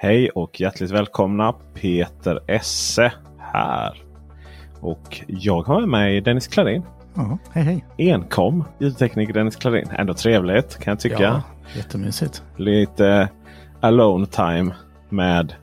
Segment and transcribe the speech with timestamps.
[0.00, 1.52] Hej och hjärtligt välkomna!
[1.74, 4.02] Peter Esse här.
[4.80, 6.82] Och jag har med mig Dennis Klarin.
[7.14, 8.12] Ja, hej hej.
[8.12, 9.88] Enkom ljudtekniker Dennis Klarin.
[9.90, 11.22] Ändå trevligt kan jag tycka.
[11.22, 11.42] Ja,
[11.76, 12.42] jättemysigt.
[12.56, 13.28] Lite
[13.80, 14.74] alone time
[15.08, 15.54] med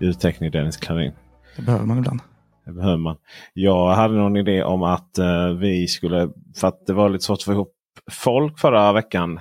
[0.00, 1.12] ljudtekniker Dennis Klarin.
[1.56, 2.20] Det behöver man ibland.
[2.64, 3.16] Det behöver man.
[3.52, 7.38] Jag hade någon idé om att uh, vi skulle, för att det var lite svårt
[7.38, 7.74] att få ihop
[8.10, 9.36] folk förra veckan.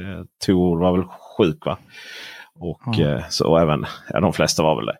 [0.00, 1.06] Uh, Tor var väl
[1.38, 1.78] sjuk va?
[2.58, 4.96] Och uh, så även, ja, de flesta var väl det.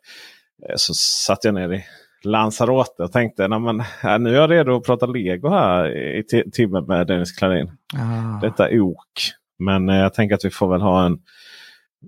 [0.69, 1.85] Uh, så satt jag ner i
[2.25, 6.22] Lanzarote och tänkte nej, men, ja, nu är jag redo att prata lego här i
[6.22, 7.71] ti- timmen med Dennis Klarin.
[7.94, 9.06] Ah, Detta ok.
[9.59, 11.19] Men eh, jag tänker att vi får väl ha en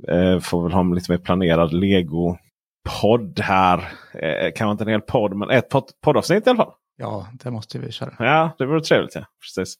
[0.08, 3.78] eh, får väl ha en lite mer planerad Lego-podd här.
[4.14, 6.72] Eh, kanske inte en hel podd, men ett podd, poddavsnitt i alla fall.
[6.96, 8.14] ja, det måste vi köra.
[8.18, 9.14] Ja, det vore trevligt.
[9.14, 9.24] Ja.
[9.42, 9.74] Precis.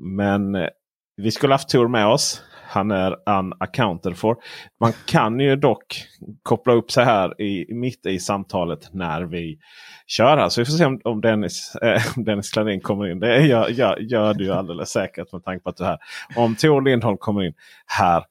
[0.00, 0.68] Men eh,
[1.16, 2.42] vi skulle haft Tor med oss.
[2.70, 4.36] Han är unaccounted for.
[4.80, 6.04] Man kan ju dock
[6.42, 9.58] koppla upp sig här i, mitt i samtalet när vi
[10.06, 10.48] kör här.
[10.48, 13.20] Så vi får se om, om Dennis, äh, Dennis Klarin kommer in.
[13.20, 15.98] Det gör, gör, gör du alldeles säkert med tanke på att du är här.
[16.36, 17.54] Om Tor Lindholm kommer in
[17.86, 18.24] här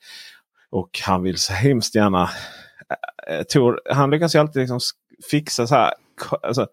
[0.70, 2.30] och han vill så hemskt gärna.
[3.28, 4.80] Äh, Tor, han lyckas ju alltid liksom
[5.32, 5.94] fixa så här.
[6.44, 6.68] Alltså,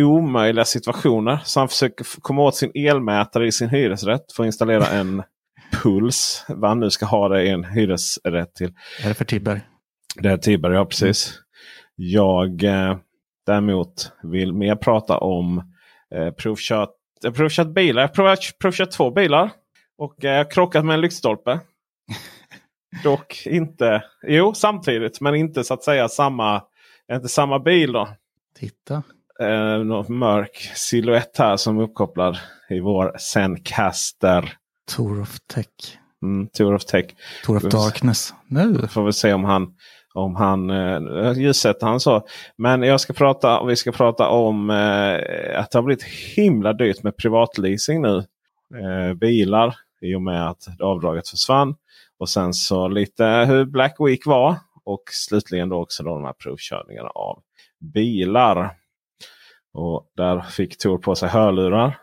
[0.00, 1.38] omöjliga situationer.
[1.44, 5.22] Så han försöker komma åt sin elmätare i sin hyresrätt för att installera en
[5.72, 6.44] puls.
[6.48, 8.72] Vad nu ska ha det i en hyresrätt till.
[9.04, 9.60] Är det för Tibber?
[10.16, 11.40] Det är Tibber, ja precis.
[11.96, 12.96] Jag eh,
[13.46, 15.58] däremot vill mer prata om
[16.14, 16.90] eh, provkört,
[17.24, 18.02] eh, provkört bilar.
[18.02, 19.50] Jag har provkört två bilar.
[19.98, 21.60] Och eh, krockat med en lyktstolpe.
[23.04, 26.62] Dock inte, jo samtidigt men inte så att säga samma,
[27.12, 27.92] inte samma bil.
[27.92, 28.08] då
[28.58, 29.02] Titta.
[29.40, 32.38] eh, någon mörk silhuett här som är uppkopplad
[32.70, 34.52] i vår Zencaster.
[34.96, 35.66] Tour of Tech.
[36.22, 37.04] Mm, Tour of Tech.
[37.44, 38.34] Tour of Darkness.
[38.46, 38.88] Nu.
[38.88, 39.74] Får vi se om han,
[40.14, 42.26] om han eh, ljussätter han så.
[42.56, 46.04] Men jag ska prata, vi ska prata om eh, att det har blivit
[46.36, 48.16] himla dyrt med privatleasing nu.
[48.74, 51.74] Eh, bilar i och med att avdraget försvann.
[52.18, 54.56] Och sen så lite hur Black Week var.
[54.84, 57.42] Och slutligen då också då de här provkörningarna av
[57.94, 58.70] bilar.
[59.72, 61.98] Och där fick Tor på sig hörlurar.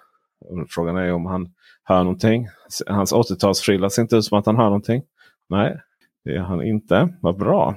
[0.70, 1.50] Frågan är om han
[1.84, 2.48] hör någonting.
[2.88, 5.04] Hans 80-talsfrilla ser inte ut som att han hör någonting.
[5.50, 5.80] Nej,
[6.24, 7.10] det gör han inte.
[7.22, 7.76] Vad bra.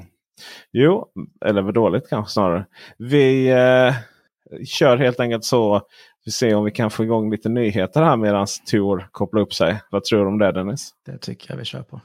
[0.72, 1.06] Jo,
[1.44, 2.66] eller vad dåligt kanske snarare.
[2.98, 3.94] Vi eh,
[4.64, 5.82] kör helt enkelt så.
[6.24, 9.80] Vi ser om vi kan få igång lite nyheter här medan Tor kopplar upp sig.
[9.90, 10.90] Vad tror du om det Dennis?
[11.06, 12.00] Det tycker jag vi kör på.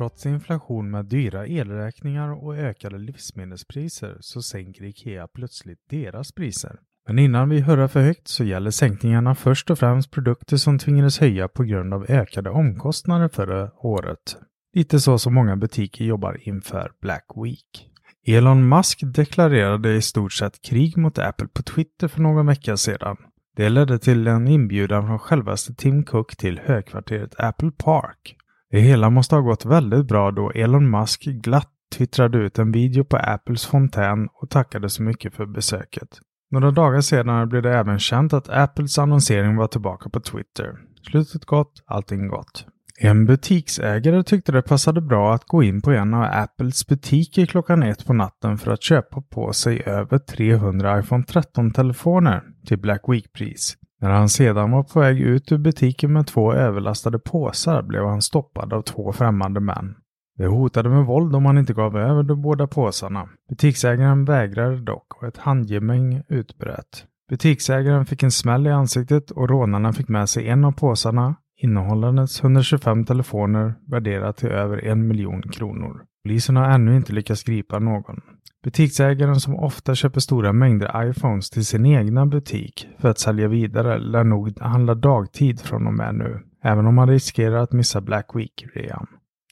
[0.00, 6.76] Trots inflation med dyra elräkningar och ökade livsmedelspriser så sänker IKEA plötsligt deras priser.
[7.08, 11.18] Men innan vi hurrar för högt så gäller sänkningarna först och främst produkter som tvingades
[11.18, 14.36] höja på grund av ökade omkostnader förra året.
[14.74, 17.88] Lite så som många butiker jobbar inför Black Week.
[18.26, 23.16] Elon Musk deklarerade i stort sett krig mot Apple på Twitter för någon vecka sedan.
[23.56, 28.36] Det ledde till en inbjudan från självaste Tim Cook till högkvarteret Apple Park.
[28.70, 33.04] Det hela måste ha gått väldigt bra då Elon Musk glatt twittrade ut en video
[33.04, 36.08] på Apples fontän och tackade så mycket för besöket.
[36.50, 40.74] Några dagar senare blev det även känt att Apples annonsering var tillbaka på Twitter.
[41.10, 42.66] Slutet gott, allting gott.
[43.02, 47.82] En butiksägare tyckte det passade bra att gå in på en av Apples butiker klockan
[47.82, 53.76] ett på natten för att köpa på sig över 300 iPhone 13-telefoner till Black Week-pris.
[54.00, 58.22] När han sedan var på väg ut ur butiken med två överlastade påsar blev han
[58.22, 59.94] stoppad av två främmande män.
[60.38, 63.28] De hotade med våld om han inte gav över de båda påsarna.
[63.48, 67.04] Butiksägaren vägrade dock och ett handgemäng utbröt.
[67.30, 72.40] Butiksägaren fick en smäll i ansiktet och rånarna fick med sig en av påsarna innehållandes
[72.40, 76.02] 125 telefoner värderat till över en miljon kronor.
[76.24, 78.20] Polisen har ännu inte lyckats gripa någon.
[78.64, 83.98] Butiksägaren som ofta köper stora mängder iPhones till sin egna butik för att sälja vidare
[83.98, 88.26] lär nog handla dagtid från och med nu, även om man riskerar att missa Black
[88.34, 89.06] Week-rean.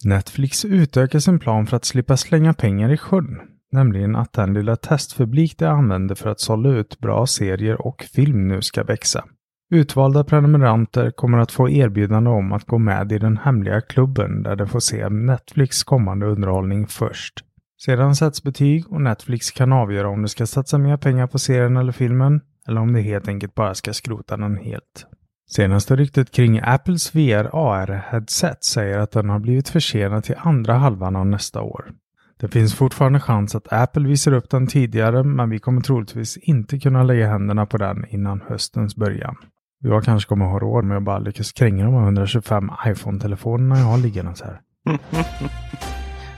[0.04, 3.40] Netflix utökar sin plan för att slippa slänga pengar i sjön,
[3.72, 8.48] nämligen att den lilla testpublik de använder för att sålla ut bra serier och film
[8.48, 9.24] nu ska växa.
[9.70, 14.56] Utvalda prenumeranter kommer att få erbjudande om att gå med i den hemliga klubben där
[14.56, 17.44] de får se Netflix kommande underhållning först.
[17.84, 21.76] Sedan sätts betyg och Netflix kan avgöra om de ska satsa mer pengar på serien
[21.76, 25.06] eller filmen eller om de helt enkelt bara ska skrota den helt.
[25.50, 31.16] Senaste ryktet kring Apples VR AR-headset säger att den har blivit försenad till andra halvan
[31.16, 31.90] av nästa år.
[32.40, 36.78] Det finns fortfarande chans att Apple visar upp den tidigare men vi kommer troligtvis inte
[36.78, 39.36] kunna lägga händerna på den innan höstens början.
[39.80, 43.86] Jag kanske kommer ha råd med att bara lyckas kränga de här 125 iPhone-telefonerna jag
[43.86, 44.60] har liggandes här.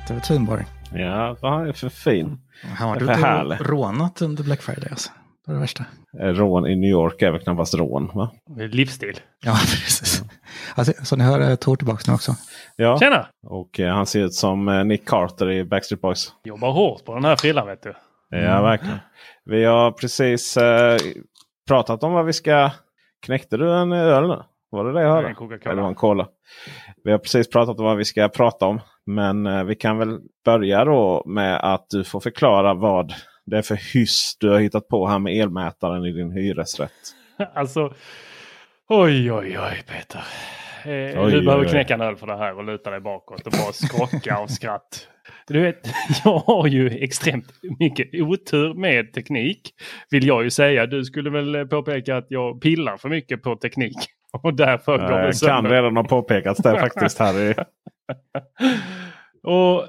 [0.09, 0.80] Det var Thunborg.
[0.95, 2.39] Ja, han är för fin.
[2.79, 3.61] Han härligt.
[3.61, 5.11] och rånat under Black Friday alltså.
[5.47, 5.85] Det var det värsta.
[6.21, 8.31] Eh, Rån i New York är väl knappast rån va?
[8.57, 9.21] Livsstil.
[9.45, 10.23] Ja, precis.
[10.75, 12.33] Alltså, så ni hör eh, Tor tillbaka nu också.
[12.77, 13.27] Ja, Tjena!
[13.47, 16.33] och eh, han ser ut som eh, Nick Carter i Backstreet Boys.
[16.45, 17.95] Jobbar hårt på den här frillan vet du.
[18.31, 18.99] Ja, verkligen.
[19.45, 20.99] Vi har precis eh,
[21.69, 22.71] pratat om vad vi ska...
[23.27, 24.43] Knäckte du en öl nu?
[24.71, 25.29] Var det det jag hörde?
[25.29, 25.61] En.
[25.73, 26.29] Eller var en cola?
[27.05, 28.81] Vi har precis pratat om vad vi ska prata om.
[29.07, 33.13] Men eh, vi kan väl börja då med att du får förklara vad
[33.47, 36.91] det är för hyss du har hittat på här med elmätaren i din hyresrätt.
[37.55, 37.95] Alltså,
[38.89, 40.21] oj oj oj Peter.
[40.85, 43.47] Eh, Oj, du behöver oj, knäcka en öl för det här och luta dig bakåt
[43.47, 45.09] och bara skrocka av skratt.
[45.47, 45.89] Du vet,
[46.25, 49.71] jag har ju extremt mycket otur med teknik.
[50.11, 50.87] Vill jag ju säga.
[50.87, 53.97] Du skulle väl påpeka att jag pillar för mycket på teknik.
[54.43, 55.71] Och därför går Eh, det kan sönder.
[55.71, 57.55] redan ha påpekats det faktiskt här i...
[59.43, 59.85] Och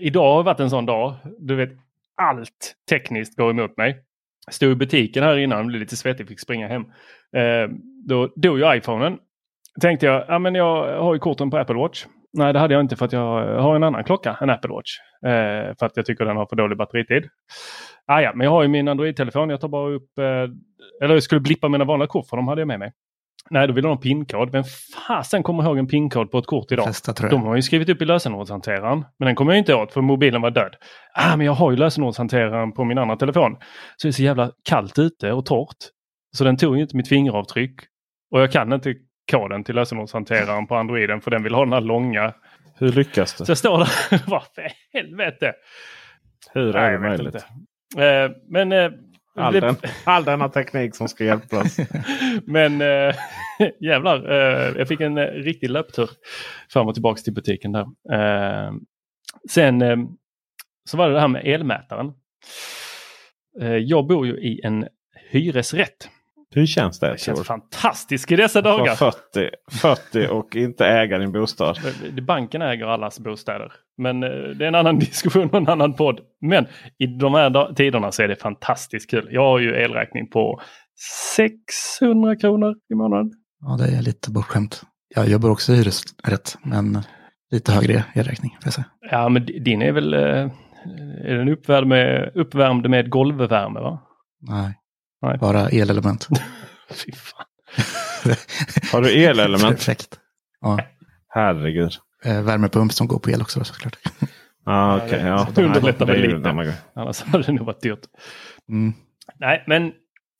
[0.00, 1.14] idag har varit en sån dag.
[1.38, 1.70] Du vet,
[2.16, 4.04] allt tekniskt går emot mig.
[4.50, 6.82] Stod i butiken här innan, blev lite svettig, fick springa hem.
[7.36, 7.68] Eh,
[8.06, 9.18] då dog ju iPhonen.
[9.80, 12.06] Tänkte jag, ja men jag har ju korten på Apple Watch.
[12.32, 14.98] Nej det hade jag inte för att jag har en annan klocka än Apple Watch.
[15.26, 17.28] Eh, för att jag tycker den har för dålig batteritid.
[18.06, 19.50] Ah, ja, men jag har ju min Android-telefon.
[19.50, 20.24] Jag tar bara upp, eh,
[21.02, 22.92] eller jag skulle blippa mina vanliga kort för de hade jag med mig.
[23.50, 24.52] Nej, då vill de ha en pinkod.
[24.52, 24.64] Vem
[25.08, 26.88] fasen kommer ihåg en pinkod på ett kort idag?
[27.20, 27.30] Jag.
[27.30, 29.04] De har ju skrivit upp i lösenordshanteraren.
[29.18, 30.74] Men den kommer jag inte åt för mobilen var död.
[31.14, 33.56] Ah, men jag har ju lösenordshanteraren på min andra telefon.
[33.96, 35.76] Så det är så jävla kallt ute och torrt.
[36.36, 37.74] Så den tog ju inte mitt fingeravtryck.
[38.30, 38.94] Och jag kan inte
[39.32, 42.32] koden till lösenordshanteraren på Androiden för den vill ha den här långa.
[42.78, 43.50] Hur lyckas Så du?
[43.50, 44.22] jag står där.
[44.30, 45.52] Vad för helvete!
[46.54, 47.34] Hur Nej, är det möjligt?
[47.94, 48.04] inte.
[48.06, 48.90] Eh, men eh,
[49.38, 51.76] All, den, all denna teknik som ska hjälpa oss.
[52.44, 53.14] Men äh,
[53.80, 56.10] jävlar, eh, jag fick en uh, riktig löptur
[56.68, 57.86] fram och tillbaka till butiken där.
[58.12, 58.72] Eh,
[59.50, 59.80] sen
[60.84, 62.12] så var det det här med elmätaren.
[63.86, 64.88] Jag bor ju i en
[65.30, 66.10] hyresrätt.
[66.54, 67.12] Hur känns det?
[67.12, 68.94] Det känns fantastiskt i dessa dagar.
[68.94, 69.16] 40,
[69.70, 71.78] 40 och inte äga din bostad.
[72.14, 73.72] Det- Banken äger allas bostäder.
[73.98, 76.20] Men eh, det är en annan diskussion och en annan podd.
[76.40, 76.66] Men
[76.98, 79.28] i de här tiderna så är det fantastiskt kul.
[79.30, 80.60] Jag har ju elräkning på
[81.36, 83.30] 600 kronor i månaden.
[83.60, 84.82] Ja, det är lite bortskämt.
[85.14, 86.98] Jag jobbar också i hyresrätt, men
[87.50, 88.50] lite högre elräkning.
[88.50, 88.84] Får jag säga.
[89.10, 90.50] Ja, men di- din är väl eh,
[91.24, 93.80] är den uppvärmd med, uppvärmd med golvvärme?
[93.80, 93.98] va?
[94.40, 94.74] Nej,
[95.22, 95.38] Nej.
[95.38, 96.28] bara elelement.
[96.90, 97.46] Fy fan.
[98.92, 99.62] Har du elelement?
[99.76, 100.18] Perfekt.
[100.60, 100.78] Ja,
[101.28, 101.92] Herregud.
[102.24, 103.96] eh, värmepump som går på el också såklart.
[104.64, 105.48] Ah, okay, ja.
[105.54, 106.74] det underlättar Nej, väl lite.
[106.94, 108.00] Annars hade det nog varit dyrt.
[108.68, 108.92] Mm.
[109.38, 109.92] Nej, men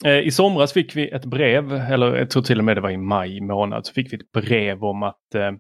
[0.05, 2.91] eh, i somras fick vi ett brev, eller jag tror till och med det var
[2.91, 5.51] i maj månad, så fick vi ett brev om att eh,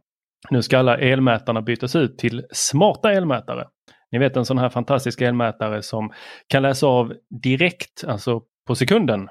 [0.50, 3.66] nu ska alla elmätarna bytas ut till smarta elmätare.
[4.12, 6.12] Ni vet en sån här fantastisk elmätare som
[6.46, 9.28] kan läsa av direkt, alltså på sekunden,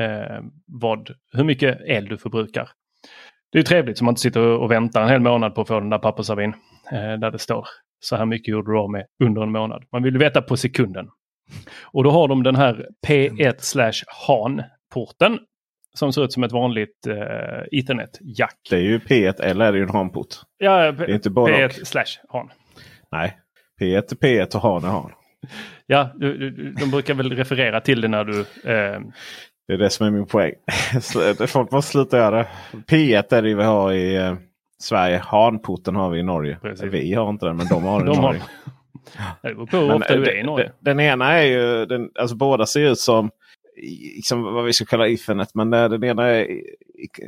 [0.00, 2.68] eh, vad, hur mycket el du förbrukar.
[3.52, 5.80] Det är trevligt så man inte sitter och väntar en hel månad på att få
[5.80, 6.54] den där pappersavin
[6.92, 7.66] eh, där det står
[8.00, 9.84] så här mycket gjorde du av med under en månad.
[9.92, 11.08] Man vill veta på sekunden.
[11.84, 15.38] Och då har de den här P1 slash HAN-porten
[15.94, 18.56] som ser ut som ett vanligt eh, Ethernet-jack.
[18.70, 20.34] Det är ju P1 eller är det ju en HAN-port.
[20.58, 21.86] Ja, Det är inte både P1 och.
[21.86, 22.50] slash HAN.
[23.12, 23.38] Nej,
[23.80, 25.10] P1 är P1 och HAN är HAN.
[25.86, 28.40] Ja, du, du, de brukar väl referera till det när du...
[28.40, 29.00] Eh,
[29.66, 30.52] Det är det som är min poäng.
[31.48, 32.48] Folk måste sluta göra det.
[32.88, 34.34] P1 är det vi har i eh,
[34.78, 35.18] Sverige.
[35.26, 36.58] HAN-porten har vi i Norge.
[36.62, 36.92] Precis.
[36.92, 38.42] Vi har inte den men de har den de i har, Norge.
[39.42, 40.64] det beror på hur Men, ofta du eh, är i Norge.
[40.80, 43.30] Den, den ena är ju, den, alltså båda ser ut som
[44.16, 45.54] liksom, vad vi ska kalla Ethernet.
[45.54, 46.46] Men den ena är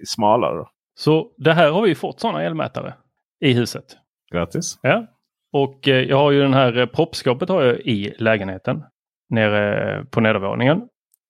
[0.05, 0.65] smalare.
[0.99, 2.95] Så det här har vi fått sådana elmätare
[3.41, 3.85] i huset.
[4.33, 4.79] Grattis!
[4.83, 5.07] Ja.
[5.53, 8.83] Och eh, jag har ju den här eh, proppskåpet har jag i lägenheten
[9.31, 10.83] nere eh, på nedervåningen.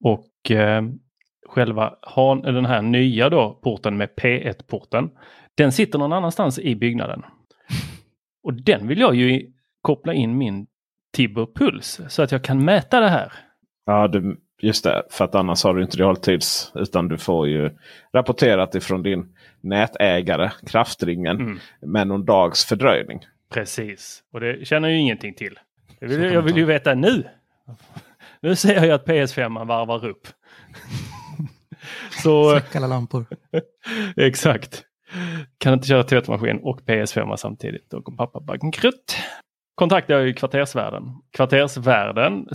[0.04, 0.26] Och
[1.48, 5.10] själva han, den här nya då porten med P1-porten.
[5.56, 7.22] Den sitter någon annanstans i byggnaden.
[8.42, 10.66] Och den vill jag ju koppla in min
[11.12, 13.32] Tibber Puls så att jag kan mäta det här.
[13.86, 15.02] Ja, du, just det.
[15.10, 16.72] För att annars har du inte realtids.
[16.74, 17.70] Utan du får ju
[18.14, 21.58] rapporterat ifrån din nätägare, kraftringen, Mm.
[21.82, 23.20] med någon dags fördröjning.
[23.50, 25.58] Precis, och det känner jag ju ingenting till.
[26.00, 27.24] Det vill, jag vill ju veta nu.
[28.40, 30.28] Nu ser jag ju att PS5 varvar upp.
[32.22, 33.26] Så Släck alla lampor.
[34.16, 34.84] exakt.
[35.58, 37.90] Kan inte köra tvättmaskin och PS5 samtidigt.
[37.90, 39.16] Då går pappa bankrutt.
[39.74, 41.02] Kontaktade jag ju kvartersvärden.
[41.36, 42.46] Kvartersvärden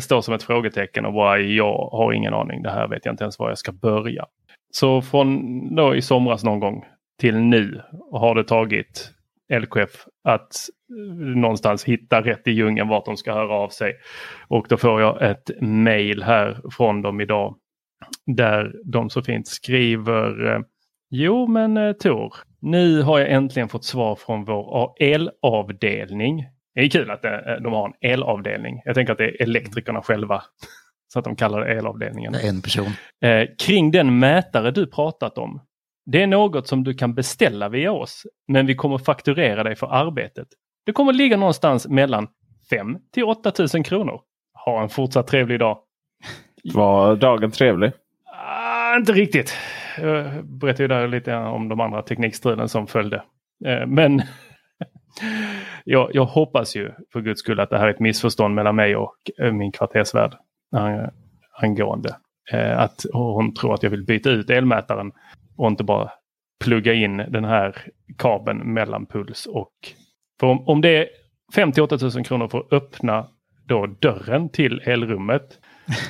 [0.00, 2.62] står som ett frågetecken och bara jag har ingen aning.
[2.62, 4.26] Det här vet jag inte ens var jag ska börja.
[4.70, 6.84] Så från då i somras någon gång
[7.20, 7.82] till nu
[8.12, 9.10] har det tagit
[9.60, 10.54] LKF att
[10.90, 13.94] eh, någonstans hitta rätt i djungeln vart de ska höra av sig.
[14.48, 17.56] Och då får jag ett mail här från dem idag.
[18.26, 20.60] Där de så fint skriver eh,
[21.10, 26.44] Jo men eh, Tor, nu har jag äntligen fått svar från vår elavdelning.
[26.74, 27.22] Det är kul att
[27.62, 28.82] de har en elavdelning.
[28.84, 30.42] Jag tänker att det är elektrikerna själva.
[31.12, 32.34] Så att de kallar det elavdelningen.
[32.34, 32.90] En person.
[33.66, 35.60] Kring den mätare du pratat om.
[36.06, 39.86] Det är något som du kan beställa via oss, men vi kommer fakturera dig för
[39.86, 40.48] arbetet.
[40.86, 42.28] Det kommer ligga någonstans mellan
[42.70, 44.20] 5 till 8 000 kronor.
[44.64, 45.78] Ha en fortsatt trevlig dag.
[46.74, 47.92] Var dagen trevlig?
[48.46, 49.54] Ah, inte riktigt.
[49.98, 53.22] Jag berättade ju lite om de andra teknikstriden som följde.
[53.66, 54.22] Eh, men
[55.84, 58.96] jag, jag hoppas ju för guds skull att det här är ett missförstånd mellan mig
[58.96, 60.34] och eh, min kvartersvärd
[60.76, 61.10] ang-
[61.62, 62.16] angående.
[62.52, 65.12] Eh, att hon tror att jag vill byta ut elmätaren
[65.62, 66.10] och inte bara
[66.64, 67.76] plugga in den här
[68.18, 69.72] kabeln mellan puls och...
[70.40, 71.08] För om, om det är
[71.54, 73.26] 5 8 000 kronor för att öppna
[73.66, 75.58] då dörren till elrummet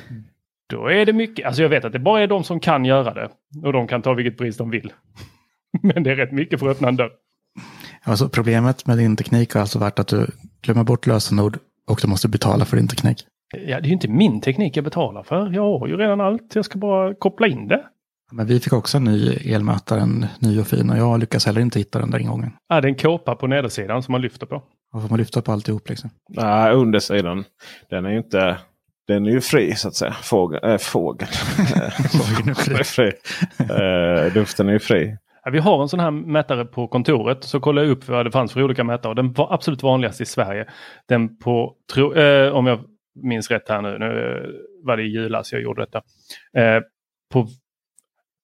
[0.68, 1.46] då är det mycket.
[1.46, 3.28] Alltså jag vet att det bara är de som kan göra det.
[3.62, 4.92] Och de kan ta vilket pris de vill.
[5.82, 7.10] Men det är rätt mycket för att öppna en dörr.
[8.02, 10.26] Alltså, problemet med din teknik har alltså varit att du
[10.62, 13.26] glömmer bort lösenord och du måste betala för din teknik.
[13.54, 15.50] Ja, det är ju inte min teknik jag betalar för.
[15.50, 16.54] Jag har ju redan allt.
[16.54, 17.84] Jag ska bara koppla in det.
[18.32, 21.60] Men vi fick också en ny elmätare, en ny och fin, och jag lyckas heller
[21.60, 22.50] inte hitta den där ingången.
[22.68, 24.62] Ja, det är en kåpa på nedersidan som man lyfter på.
[24.92, 26.10] Då får man lyfta på alltihop liksom.
[26.28, 27.44] Nej, undersidan.
[27.90, 28.58] Den är ju inte...
[29.06, 30.12] Den är ju fri så att säga.
[30.22, 30.60] Fågel.
[30.64, 31.28] Äh, fågel.
[32.12, 32.84] Fågeln är fri.
[32.84, 33.12] fri.
[33.58, 35.16] Eh, duften är ju fri.
[35.44, 37.44] Ja, vi har en sån här mätare på kontoret.
[37.44, 39.14] Så kollade jag upp vad det fanns för olika mätare.
[39.14, 40.66] Den var absolut vanligast i Sverige.
[41.08, 42.80] Den på, tro, eh, om jag
[43.22, 45.98] minns rätt här nu, nu eh, var det i julas jag gjorde detta.
[46.56, 46.82] Eh,
[47.32, 47.48] på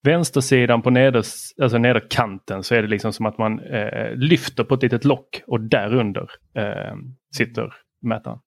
[0.04, 4.74] vänstersidan på neders, alltså nederkanten så är det liksom som att man eh, lyfter på
[4.74, 6.96] ett litet lock och därunder eh,
[7.36, 8.38] sitter mätaren.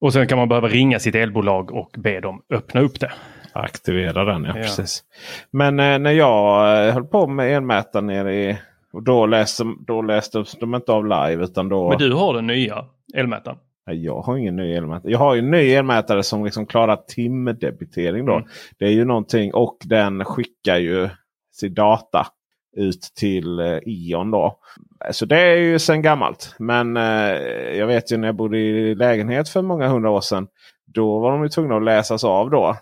[0.00, 3.12] Och sen kan man behöva ringa sitt elbolag och be dem öppna upp det.
[3.52, 4.62] Aktivera den, ja, Ja.
[4.62, 5.02] precis.
[5.50, 8.58] Men eh, när jag eh, höll på med elmätaren nere i...
[8.92, 11.88] Och då läste, då läste de inte av live utan då...
[11.88, 12.84] Men du har den nya
[13.14, 13.58] elmätaren.
[13.84, 15.12] Jag har ingen ny elmätare.
[15.12, 18.26] Jag har ju en ny elmätare som liksom klarar timdebitering.
[18.26, 18.36] Då.
[18.36, 18.48] Mm.
[18.78, 21.08] Det är ju någonting och den skickar ju
[21.52, 22.26] sin data
[22.76, 24.30] ut till eh, Ion.
[24.30, 24.58] Då.
[25.10, 26.54] Så det är ju sedan gammalt.
[26.58, 27.32] Men eh,
[27.78, 30.48] jag vet ju när jag bodde i lägenhet för många hundra år sedan.
[30.86, 32.76] Då var de ju tvungna att läsas av då.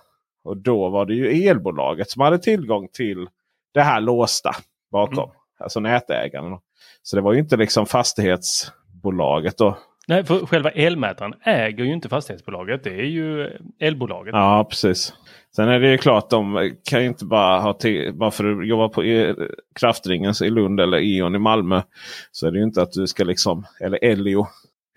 [0.45, 3.29] Och då var det ju elbolaget som hade tillgång till
[3.75, 4.51] det här låsta
[4.93, 5.25] bakom.
[5.25, 5.37] Mm.
[5.59, 6.59] Alltså nätägaren.
[7.03, 9.79] Så det var ju inte liksom fastighetsbolaget då.
[10.09, 12.85] Nej, för själva elmätaren äger ju inte fastighetsbolaget.
[12.85, 13.51] Det är ju
[13.81, 14.33] elbolaget.
[14.33, 15.13] Ja, precis.
[15.57, 18.69] Sen är det ju klart de kan ju inte bara ha till, bara för att
[18.69, 19.35] jobba på e
[19.81, 21.83] Kraftringens i Lund eller Eon i Malmö.
[22.33, 24.47] Så är det ju inte att du ska liksom, eller Elio,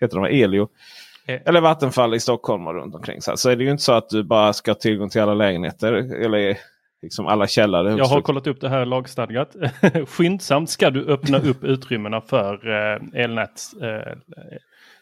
[0.00, 0.68] heter de Elio?
[1.26, 1.40] Eh.
[1.46, 3.20] Eller Vattenfall i Stockholm och runt omkring.
[3.20, 5.34] Så, så är det ju inte så att du bara ska ha tillgång till alla
[5.34, 5.92] lägenheter
[6.24, 6.58] eller
[7.02, 7.94] liksom alla källare.
[7.98, 9.56] Jag har kollat upp det här lagstadgat.
[10.06, 14.12] Skyndsamt ska du öppna upp utrymmena för eh, elnät, eh,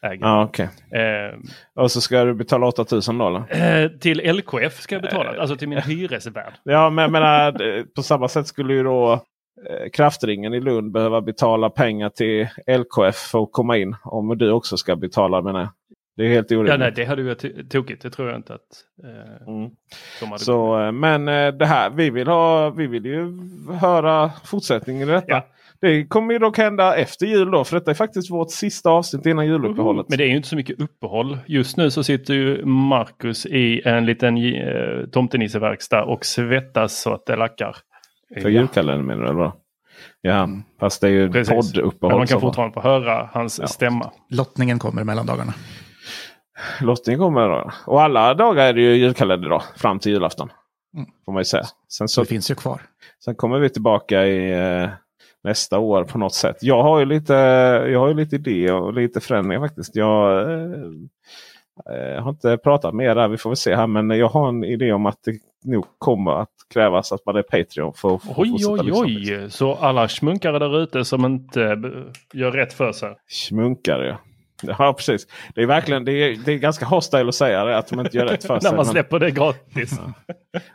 [0.02, 0.26] äger.
[0.26, 0.69] Ja, okej.
[0.92, 1.38] Eh,
[1.75, 3.45] Och så ska du betala 8000 dollar.
[3.83, 6.52] eh, till LKF ska jag betala, alltså till min hyresvärd.
[6.64, 11.21] Ja, men menar, eh, på samma sätt skulle ju då eh, Kraftringen i Lund behöva
[11.21, 13.97] betala pengar till LKF för att komma in.
[14.04, 15.69] Om du också ska betala menar jag.
[16.16, 16.80] Det är helt Ja, orimligt.
[16.80, 18.02] nej, det hade ju varit to- tokigt.
[18.02, 18.61] Det tror jag inte att
[19.04, 19.71] eh, Mm.
[20.21, 23.33] de hade Så, eh, men eh, det här, vi vill, ha, vi vill ju
[23.80, 25.26] höra fortsättningen i detta.
[25.33, 25.47] Ja.
[25.80, 27.64] Det kommer ju dock hända efter jul då.
[27.64, 30.06] För detta är faktiskt vårt sista avsnitt innan juluppehållet.
[30.08, 31.38] Men det är ju inte så mycket uppehåll.
[31.46, 37.26] Just nu så sitter ju Marcus i en liten eh, tomtenisseverkstad och svettas så att
[37.26, 37.76] det lackar.
[38.42, 39.52] För julkalendern menar du eller?
[40.20, 40.49] Ja,
[40.80, 41.50] fast det är ju Precis.
[41.50, 42.18] Men podduppehåll.
[42.18, 44.10] man kan fortfarande få höra hans stämma.
[44.30, 45.54] Lottningen kommer mellan dagarna.
[46.80, 47.70] Lottning kommer då.
[47.87, 49.62] Och alla dagar är det ju julkalender då.
[49.76, 50.52] Fram till julafton.
[50.94, 51.06] Mm.
[51.25, 51.64] Får man ju säga.
[51.88, 52.80] Sen, så, det finns ju kvar.
[53.25, 54.88] sen kommer vi tillbaka i eh,
[55.44, 56.56] nästa år på något sätt.
[56.61, 57.32] Jag har ju lite,
[57.92, 59.97] jag har ju lite idéer och lite förändringar faktiskt.
[59.97, 60.70] Jag eh,
[61.90, 63.28] eh, har inte pratat med er där.
[63.28, 63.87] Vi får väl se här.
[63.87, 65.32] Men jag har en idé om att det
[65.64, 69.04] nog kommer att krävas att man är Patreon för att Oj, oj, lyssna.
[69.04, 69.50] oj.
[69.50, 71.76] Så alla smunkare där ute som inte eh,
[72.40, 73.14] gör rätt för sig.
[73.28, 74.16] Smunkare ja.
[74.78, 75.26] Ja precis.
[75.54, 77.78] Det är verkligen det är, det är ganska hostile att säga det.
[77.78, 78.70] Att de inte gör rätt för sig.
[78.70, 80.00] När man men- släpper det gratis.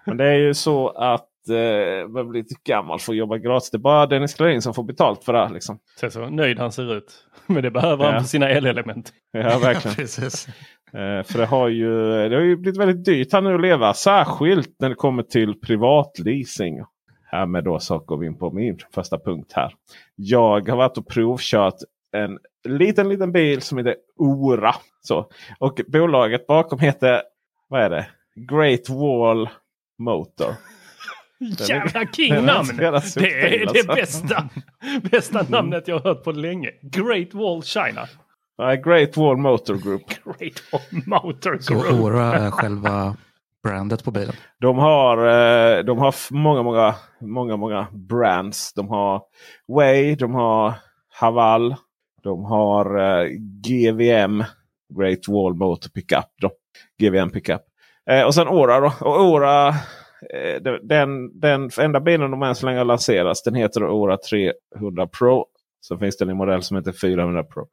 [0.05, 3.71] Men det är ju så att eh, man blir lite gammal för att jobba gratis.
[3.71, 5.49] Det är bara Dennis Klarin som får betalt för det här.
[5.49, 5.79] Liksom.
[5.99, 7.13] Se så nöjd han ser ut.
[7.47, 8.11] Men det behöver Ja.
[8.11, 9.13] han för sina elelement.
[9.31, 9.95] Ja, verkligen.
[9.97, 10.47] Precis.
[10.93, 11.89] eh, för det har, ju,
[12.29, 13.93] det har ju blivit väldigt dyrt här nu att leva.
[13.93, 16.79] Särskilt när det kommer till privatleasing.
[17.31, 19.73] Härmed då så går vi in på min första punkt här.
[20.15, 21.75] Jag har varit och provkört
[22.13, 22.37] en
[22.67, 24.75] liten, liten bil som heter Ora.
[25.01, 25.29] Så.
[25.59, 27.21] Och bolaget bakom heter,
[27.69, 28.07] vad är det?
[28.35, 29.49] Great Wall
[29.99, 30.47] Motor.
[31.39, 32.65] Jävla king-namn!
[32.65, 33.95] så Det är det alltså.
[33.95, 34.49] bästa,
[35.11, 36.69] bästa namnet jag har hört på länge.
[36.81, 38.07] Great Wall China.
[38.57, 40.01] Nej, Great Wall Motor Group.
[40.23, 42.01] Great Wall Motor Så Group.
[42.01, 43.15] Ora är själva
[43.63, 44.35] brandet på bilen.
[44.61, 48.73] De har, eh, de har många, många, många, många brands.
[48.73, 49.21] De har
[49.67, 50.73] Way, de har
[51.19, 51.75] Haval,
[52.23, 53.27] de har eh,
[53.67, 54.43] GVM,
[54.99, 56.25] Great Wall Motor Pickup.
[56.41, 56.51] Då.
[57.01, 57.61] GVM Pickup.
[58.09, 58.93] Eh, och sen Ora då.
[59.01, 59.73] Och Ora,
[60.81, 65.45] den, den enda bilen de än så länge har lanserats, den heter Ora 300 Pro.
[65.81, 67.67] Så finns det en modell som heter 400 Pro.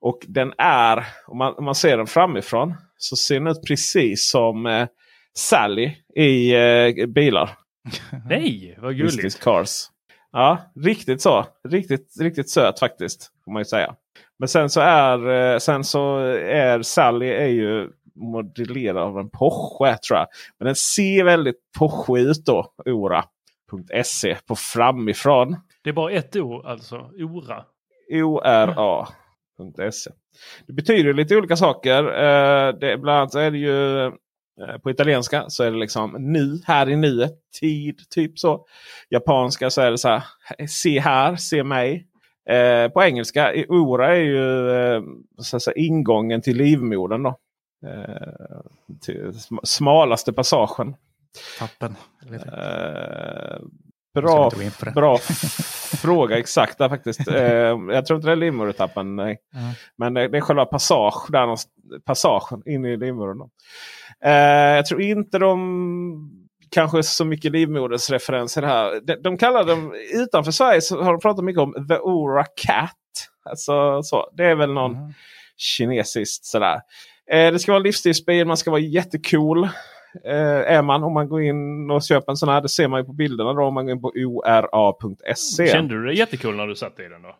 [0.00, 4.30] Och den är, om man, om man ser den framifrån, så ser den ut precis
[4.30, 4.88] som eh,
[5.34, 7.50] Sally i eh, bilar.
[8.28, 9.40] Nej, vad Mystic gulligt.
[9.40, 9.86] Cars.
[10.32, 11.46] Ja, riktigt så.
[11.68, 13.30] Riktigt, riktigt söt faktiskt.
[13.44, 13.94] Får man ju säga.
[14.38, 19.98] Men sen så är, eh, sen så är Sally är ju modellerad av en Porsche
[19.98, 20.26] tror jag.
[20.58, 22.72] Men den ser väldigt Porsche ut då.
[22.84, 25.56] Ora.se på framifrån.
[25.82, 27.10] Det är bara ett ord alltså.
[27.18, 27.64] Ora.
[28.10, 30.10] ORA.se.
[30.66, 32.04] Det betyder lite olika saker.
[32.04, 34.12] Eh, det, bland annat är det ju eh,
[34.82, 38.66] på italienska så är det liksom nu, här i nuet, tid, typ så.
[39.10, 40.22] Japanska så är det så här,
[40.66, 42.06] se här, se mig.
[42.50, 45.02] Eh, på engelska, ora är ju eh,
[45.40, 47.22] så ingången till livmodern.
[47.22, 47.38] Då.
[47.86, 48.60] Eh,
[49.00, 50.96] till sm- smalaste passagen.
[51.58, 51.96] Tappen.
[52.32, 53.58] Eh,
[54.14, 54.50] bra
[54.94, 55.18] bra
[56.02, 57.28] fråga exakt där faktiskt.
[57.28, 59.16] Eh, jag tror inte det är livmodertappen.
[59.16, 59.38] Nej.
[59.52, 59.58] Ja.
[59.96, 61.56] Men det, det är själva passage, där
[62.04, 63.48] passagen in i livmodern.
[64.76, 66.32] jag tror inte de
[66.70, 69.00] kanske så mycket livmodersreferenser här.
[69.00, 72.92] De, de kallar dem utanför Sverige så har de pratat mycket om The Ora Cat.
[73.44, 74.30] Alltså, så.
[74.36, 75.12] Det är väl någon Mhm.
[75.56, 76.80] kinesiskt sådär.
[77.32, 79.64] Eh, det ska vara en livsstilsbil, man ska vara jättecool.
[80.24, 82.60] Eh, är man om man går in och köper en sån här.
[82.60, 85.66] Det ser man ju på bilderna då om man går in på ora.se.
[85.66, 87.28] Kände du dig jättecool när du satt i den då?
[87.28, 87.34] Eh,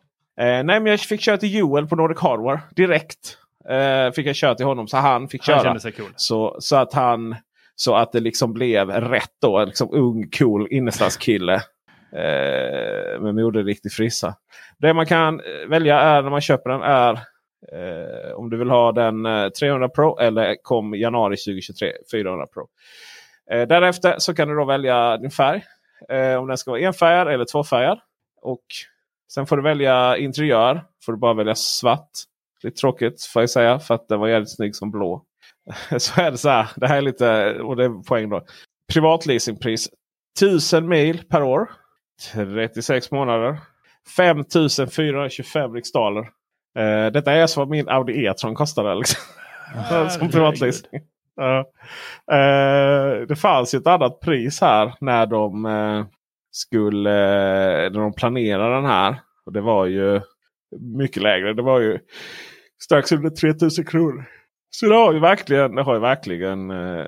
[0.65, 3.39] nej men jag fick köra till Joel på Nordic Hardware direkt.
[3.69, 5.65] Eh, fick jag köra till honom så han fick Han köra.
[5.65, 6.07] kände sig cool.
[6.17, 7.37] Så, så att han
[7.75, 9.65] så att det liksom blev rätt då.
[9.65, 11.55] Liksom ung cool innerstadskille.
[12.13, 14.35] Eh, med moderiktig frissa.
[14.79, 17.19] Det man kan välja är när man köper den är
[17.73, 22.69] eh, om du vill ha den eh, 300 Pro eller kom januari 2023 400 Pro.
[23.51, 25.63] Eh, därefter så kan du då välja din färg.
[26.09, 27.99] Eh, om den ska vara enfärgad eller tvåfärgad.
[28.43, 28.65] Och
[29.33, 30.85] sen får du välja interiör.
[31.05, 32.11] Får du bara välja svart.
[32.63, 35.23] Lite tråkigt får jag säga för att den var jävligt snygg som blå.
[35.99, 36.69] så är det så här.
[36.77, 38.45] Det här är lite, och det är poäng då.
[38.93, 39.89] Privatleasingpris
[40.41, 41.71] 1000 mil per år.
[42.33, 43.59] 36 månader.
[44.17, 46.29] 5425 riksdaler.
[46.77, 48.95] Eh, detta är alltså vad min Audi E-tron kostade.
[48.95, 49.21] Liksom.
[50.11, 51.01] som privatleasing.
[51.37, 51.59] Ja.
[52.33, 56.07] Eh, det fanns ju ett annat pris här när de eh,
[56.51, 57.11] skulle
[57.91, 59.21] när de planerade den här.
[59.47, 60.21] Och Det var ju
[60.81, 61.55] mycket lägre.
[61.55, 61.99] Det var ju
[62.83, 64.25] strax under 3000 kronor.
[64.71, 67.07] Så det har ju verkligen, det har ju verkligen eh,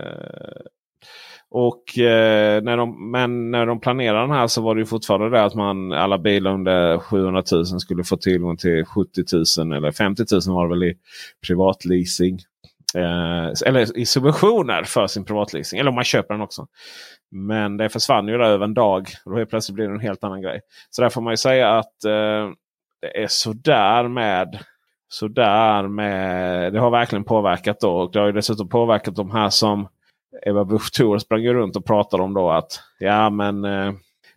[1.50, 5.30] och eh, när de, men när de planerade den här så var det ju fortfarande
[5.30, 9.22] det att man alla bilar under 700 000 skulle få tillgång till 70
[9.58, 10.96] 000 eller 50 000 var det väl i
[11.46, 12.38] privatleasing.
[12.94, 15.80] Eh, eller i subventioner för sin privatleasing.
[15.80, 16.66] Eller om man köper den också.
[17.30, 19.08] Men det försvann ju där över en dag.
[19.24, 20.61] Och då helt plötsligt blir det en helt annan grej.
[20.90, 22.50] Så där får man ju säga att eh,
[23.00, 24.58] det är sådär med
[25.08, 26.72] sådär med.
[26.72, 27.90] Det har verkligen påverkat då.
[27.90, 29.88] Och det har ju dessutom påverkat de här som
[30.46, 33.92] Eva Busch Thor sprang runt och pratade om då att ja men eh,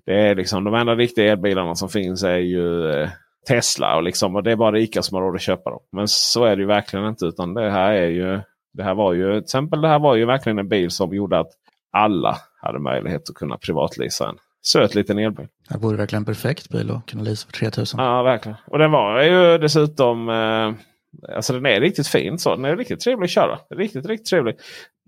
[0.06, 3.10] det är liksom de enda riktiga elbilarna som finns är ju eh,
[3.47, 5.80] Tesla och, liksom, och det är bara rika som har råd att köpa dem.
[5.91, 7.25] Men så är det ju verkligen inte.
[7.25, 8.39] utan det här är ju
[8.73, 11.39] det här var ju till exempel det här var ju verkligen en bil som gjorde
[11.39, 11.51] att
[11.91, 15.47] alla hade möjlighet att kunna privatlisa en söt liten elbil.
[15.69, 17.99] Det vore verkligen en perfekt bil att kunna leasa för 3000.
[17.99, 18.58] Ja, verkligen.
[18.67, 20.73] Och den var ju dessutom eh,
[21.36, 22.39] Alltså den är riktigt fin.
[22.39, 22.56] så.
[22.56, 23.60] Den är riktigt trevlig att köra.
[23.69, 24.56] Riktigt, riktigt trevlig.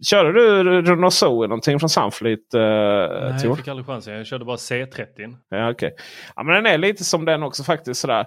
[0.03, 2.39] Körde du Renault Zoe någonting från Sunfleet?
[2.55, 4.13] Uh, Nej, jag fick aldrig chansen.
[4.13, 5.35] Jag körde bara C30.
[5.49, 5.91] Ja, okay.
[6.35, 8.01] ja, men den är lite som den också faktiskt.
[8.01, 8.25] Sådär.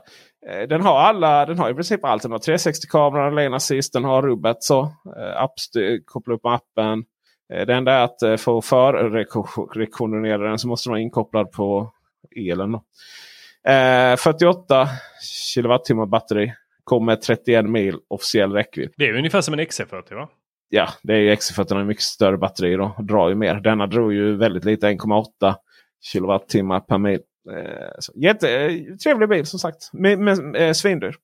[0.51, 2.23] Eh, den har alla, den har i princip allt.
[2.23, 4.57] Den har 360-kameran, lane assist, den har rubbet.
[4.62, 4.83] Så.
[4.83, 6.99] Uh, koppla upp appen.
[7.55, 11.93] Uh, det enda är att få förrekonditionera den så måste den vara inkopplad på
[12.37, 12.73] elen.
[12.73, 12.85] Då.
[14.19, 14.89] 48
[15.55, 16.53] kilowattimmar batteri.
[16.85, 18.93] Kommer 31 mil officiell räckvidd.
[18.97, 20.29] Det är ungefär som en XC40 va?
[20.69, 23.55] Ja, det är ju XC40 har mycket större batteri och drar ju mer.
[23.55, 25.55] Denna drog ju väldigt lite, 1,8
[26.13, 27.21] kilowattimmar per mil.
[27.51, 29.91] Eh, jättetrevlig eh, bil som sagt.
[29.93, 31.15] Men, men eh, svindyr.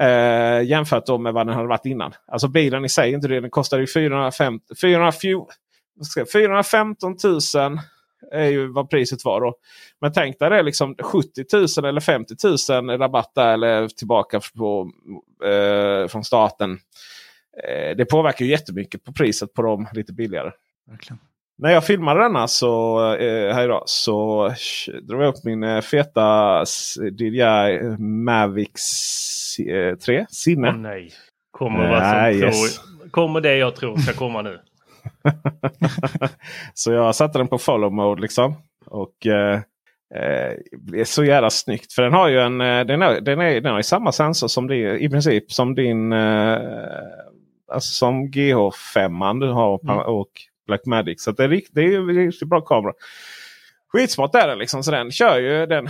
[0.00, 2.12] Eh, jämfört då med vad den hade varit innan.
[2.26, 3.40] Alltså bilen i sig inte det.
[3.40, 5.46] Den kostade ju 450, 414,
[6.32, 7.78] 415 000
[8.32, 9.54] är ju vad priset var då.
[10.00, 12.34] Men tänk dig det liksom 70 000 eller 50
[12.70, 14.90] 000 rabatt där eller tillbaka på,
[15.44, 16.78] eh, från staten.
[17.56, 20.50] Eh, det påverkar ju jättemycket på priset på dem lite billigare.
[20.90, 21.18] Verkligen.
[21.58, 24.48] När jag filmade denna så, eh, här idag så
[25.02, 26.64] drog jag upp min eh, feta
[27.18, 29.56] DJI Mavic
[30.04, 30.70] 3 Sinne.
[30.70, 31.10] Oh, nej.
[31.50, 32.76] Kommer, vad som yes.
[32.76, 34.58] tror, kommer det jag tror ska komma nu?
[36.74, 38.54] så jag satte den på follow mode liksom.
[38.86, 39.60] Och eh,
[40.72, 41.92] det är så jävla snyggt.
[41.92, 44.96] För den har ju en, den, är, den, är, den har samma sensor som din,
[44.96, 46.58] i princip som din eh,
[47.72, 49.98] alltså som GH5 du har mm.
[49.98, 50.30] och
[50.66, 51.22] Blackmagic.
[51.22, 52.92] Så det är, det är en riktigt bra kamera.
[53.92, 54.82] Skitsmart är den liksom.
[54.82, 55.88] Så den kör ju, den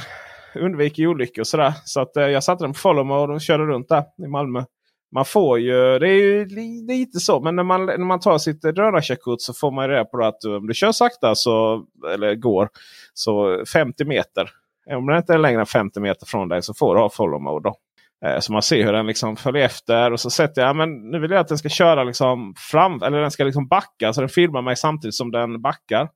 [0.54, 1.72] undviker olyckor och sådär.
[1.84, 4.64] Så att eh, jag satte den på follow och körde runt där i Malmö
[5.14, 6.44] man får ju, det är ju
[6.86, 10.24] lite så, men när man, när man tar sitt drönarkörkort så får man reda på
[10.24, 12.68] att om du kör sakta så, eller går
[13.14, 14.50] så 50 meter.
[14.86, 17.40] Om den inte är längre än 50 meter från dig så får du ha follow
[17.40, 17.68] mode.
[17.68, 17.76] Då.
[18.24, 21.18] Eh, så man ser hur den liksom följer efter och så sätter jag, men nu
[21.18, 24.28] vill jag att den ska köra liksom fram, eller den ska liksom backa så den
[24.28, 26.08] filmar mig samtidigt som den backar.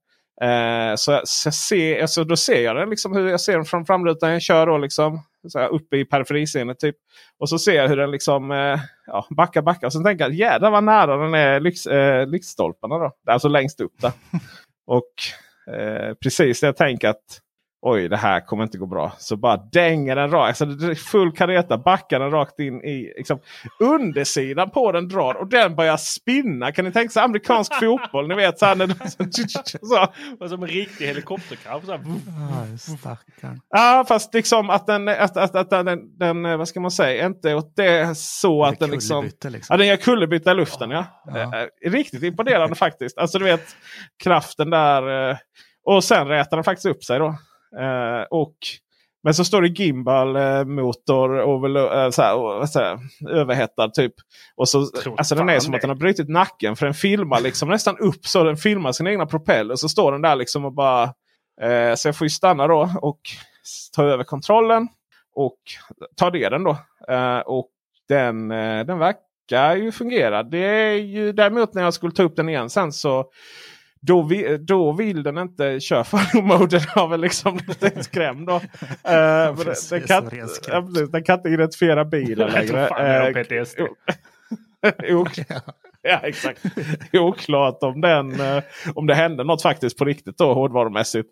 [0.42, 3.86] Eh, så, så, ser, alltså, då ser jag den liksom hur jag ser den från
[3.86, 4.32] framrutan.
[4.32, 6.76] Jag kör då liksom så här, uppe i periferiscenen.
[6.78, 6.96] Typ.
[7.38, 9.86] Och så ser jag hur den liksom eh, ja, backar, backar.
[9.86, 12.98] Och så tänker jag jädrar vad nära den är lyx, eh, lyktstolparna.
[12.98, 13.12] Då.
[13.26, 14.12] Alltså längst upp där.
[14.86, 15.12] och
[15.74, 17.40] eh, precis när jag tänker att
[17.86, 19.12] oj det här kommer inte gå bra.
[19.18, 20.60] Så bara dänger den rakt.
[20.60, 23.38] Alltså, full kareta backar den rakt in i liksom,
[23.80, 26.72] undersidan på den drar och den börjar spinna.
[26.72, 28.28] Kan ni tänka sig amerikansk fotboll?
[28.28, 28.86] Ni vet så här, när
[30.38, 30.48] så.
[30.48, 31.86] Som en riktig helikopterkraft.
[33.70, 37.54] Ja fast liksom att den, att, att, att den, den, vad ska man säga, inte
[37.54, 39.66] åt det så att den liksom, liksom.
[39.68, 40.90] Ja, den gör kullerbytta i luften.
[40.90, 41.04] Ja.
[41.26, 41.60] ja.
[41.84, 43.18] Eh, riktigt imponerande faktiskt.
[43.18, 43.76] Alltså du vet
[44.22, 45.30] kraften där.
[45.30, 45.36] Eh,
[45.86, 47.34] och sen rätar den faktiskt upp sig då.
[47.80, 48.56] Eh, och,
[49.22, 52.98] men så står det gimbal eh, motor over, så här, så här,
[53.28, 54.14] överhettad typ.
[54.56, 55.76] Och så, alltså den är som det.
[55.76, 56.76] att den har brutit nacken.
[56.76, 59.76] För den filmar liksom nästan upp så den filmar sin egna propeller.
[59.76, 61.02] Så står den där liksom och bara...
[61.62, 63.20] Eh, så jag får ju stanna då och
[63.96, 64.88] ta över kontrollen.
[65.34, 65.58] Och
[66.16, 66.78] ta ner den då.
[67.08, 67.70] Eh, och
[68.08, 70.42] den, eh, den verkar ju fungera.
[70.42, 73.30] Det är ju däremot när jag skulle ta upp den igen sen så
[74.06, 76.78] då, vi, då vill den inte köra follow mode.
[76.78, 78.46] Den har väl liksom blivit skrämd.
[78.46, 78.60] Då.
[79.08, 79.56] Uh,
[79.90, 80.30] den, kan,
[80.68, 80.80] ja,
[81.12, 82.82] den kan inte identifiera bilen längre.
[82.82, 83.42] Uh,
[86.02, 86.62] ja, exakt.
[87.12, 88.62] Oklart om, den, uh,
[88.94, 91.28] om det hände något faktiskt på riktigt då hårdvarumässigt.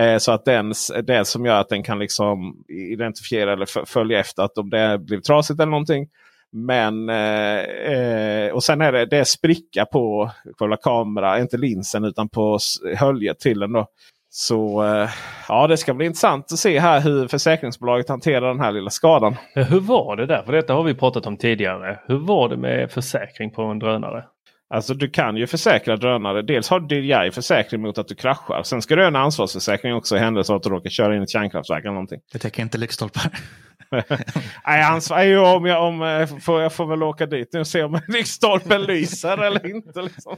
[0.00, 4.42] Uh, så att den, det som gör att den kan liksom identifiera eller följa efter
[4.42, 6.08] att om det blir trasigt eller någonting.
[6.56, 12.04] Men eh, eh, och sen är det, det är spricka på själva kameran, inte linsen
[12.04, 12.58] utan på
[12.96, 13.72] höljet till den.
[13.72, 13.86] Då.
[14.30, 15.08] Så eh,
[15.48, 19.36] ja, det ska bli intressant att se här hur försäkringsbolaget hanterar den här lilla skadan.
[19.54, 20.42] Hur var det där?
[20.42, 21.98] För detta har vi pratat om tidigare.
[22.06, 24.24] Hur var det med försäkring på en drönare?
[24.68, 26.42] Alltså du kan ju försäkra drönare.
[26.42, 28.62] Dels har DJI försäkring mot att du kraschar.
[28.62, 31.20] Sen ska du ha en ansvarsförsäkring också i händelse av att du råkar köra in
[31.20, 32.20] i ett kärnkraftverk eller någonting.
[32.32, 33.32] Det täcker inte lyktstolpar.
[34.66, 37.66] Nej, ansvar, ju om jag, om, eh, får, jag får väl åka dit nu och
[37.66, 40.02] se om lyktstolpen lyser eller inte.
[40.02, 40.36] Liksom.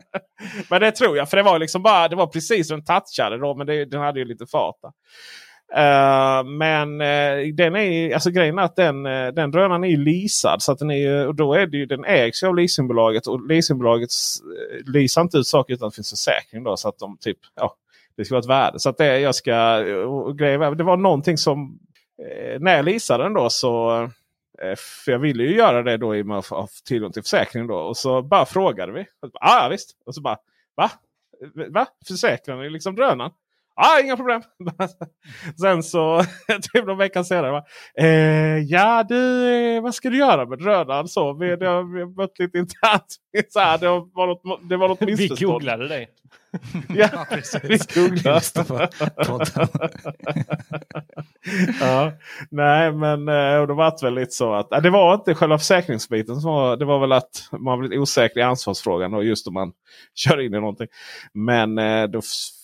[0.70, 1.30] men det tror jag.
[1.30, 3.54] För det var liksom bara, det var precis som en touchade då.
[3.54, 4.76] Men det, den hade ju lite fart.
[4.82, 4.92] där.
[5.76, 9.96] Eh, men uh, den är, alltså grejen är att den, uh, den drönaren är ju
[9.96, 10.62] leasad.
[10.62, 13.26] Så att den, är ju, och då är det ju, den ägs ju av leasingbolaget.
[13.26, 14.10] Och leasingbolaget
[14.86, 16.64] uh, leasar inte ut saker utan att det finns försäkring.
[16.64, 17.74] Då, så att de typ, ja,
[18.16, 18.78] det ska vara ett värde.
[18.78, 21.78] Så att det, jag ska, och grejen, är- det var någonting som
[22.58, 24.08] när jag leasade den då så
[25.04, 27.66] för jag ville ju göra det då i och med att ha tillgång till försäkring.
[27.66, 27.74] Då.
[27.74, 29.00] Och så bara frågade vi.
[29.00, 29.90] Och så bara, ah, visst.
[30.06, 30.36] Och så bara
[30.76, 30.90] va?
[31.68, 31.86] Va?
[32.08, 33.30] Försäkrar ni liksom drönaren?
[33.76, 34.42] Ja, inga problem.
[35.60, 36.22] Sen så
[36.72, 37.50] typ någon vecka senare.
[37.50, 37.64] Bara,
[38.06, 41.08] eh, ja du, eh, vad ska du göra med drönaren?
[41.08, 43.16] Så, vi, det har, vi har mött lite internt.
[43.48, 45.52] Så här, det, var något, det var något Vi missförstånd.
[45.52, 46.08] googlade dig.
[46.88, 47.96] Ja, Ja, precis.
[47.96, 48.40] vi googlade.
[51.80, 52.12] Ja,
[52.50, 56.40] nej, men eh, och det var väl lite så att det var inte själva försäkringsbiten.
[56.40, 59.72] Som var, det var väl att man blivit osäker i ansvarsfrågan och just om man
[60.14, 60.86] kör in i någonting.
[61.34, 62.20] Men eh, då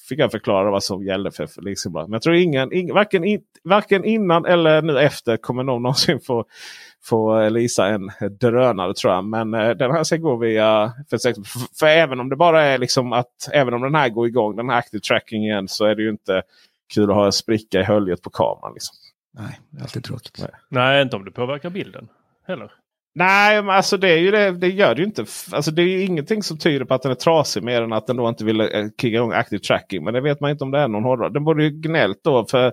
[0.08, 2.08] fick jag förklara vad som gällde för, för leasingbolaget.
[2.08, 6.20] Men jag tror ingen, ing, varken, in, varken innan eller nu efter kommer någon någonsin
[6.20, 6.44] få,
[7.02, 9.24] få eh, leasa en drönare tror jag.
[9.24, 11.52] Men eh, den här ska gå via försäkrings...
[11.52, 14.56] För, för även om det bara är liksom att även om den här går igång,
[14.56, 16.42] den här active tracking igen, så är det ju inte
[16.94, 18.72] kul att ha en spricka i höljet på kameran.
[18.74, 18.96] Liksom.
[19.38, 20.38] Nej, det är alltid tråkigt.
[20.38, 20.50] Nej.
[20.68, 22.08] Nej, inte om det påverkar bilden.
[22.46, 22.72] Heller.
[23.18, 25.24] Nej, men alltså det, är ju det, det gör det ju inte.
[25.52, 28.06] Alltså det är ju ingenting som tyder på att den är trasig mer än att
[28.06, 28.66] den då inte vill eh,
[29.00, 30.04] kicka igång active tracking.
[30.04, 31.28] Men det vet man inte om det är någon hårdvara.
[31.30, 32.44] Den borde ju gnällt då.
[32.50, 32.72] för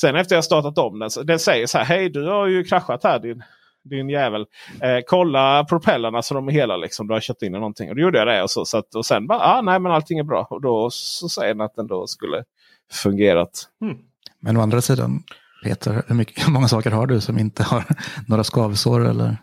[0.00, 1.10] Sen efter jag startat om den.
[1.10, 1.84] så- Den säger så här.
[1.84, 3.42] Hej du har ju kraschat här din,
[3.84, 4.40] din jävel.
[4.80, 6.76] Eh, kolla propellerna så de är hela.
[6.76, 7.06] Liksom.
[7.08, 7.90] Du har kört in i någonting.
[7.90, 8.42] Och då gjorde jag det.
[8.42, 10.46] Och, så, så att, och sen bara, ah, nej men allting är bra.
[10.50, 12.44] Och då så säger den att den då skulle
[13.02, 13.62] fungerat.
[14.40, 15.22] Men å andra sidan,
[15.64, 17.84] Peter, hur, mycket, hur många saker har du som inte har
[18.28, 19.36] några skavsår eller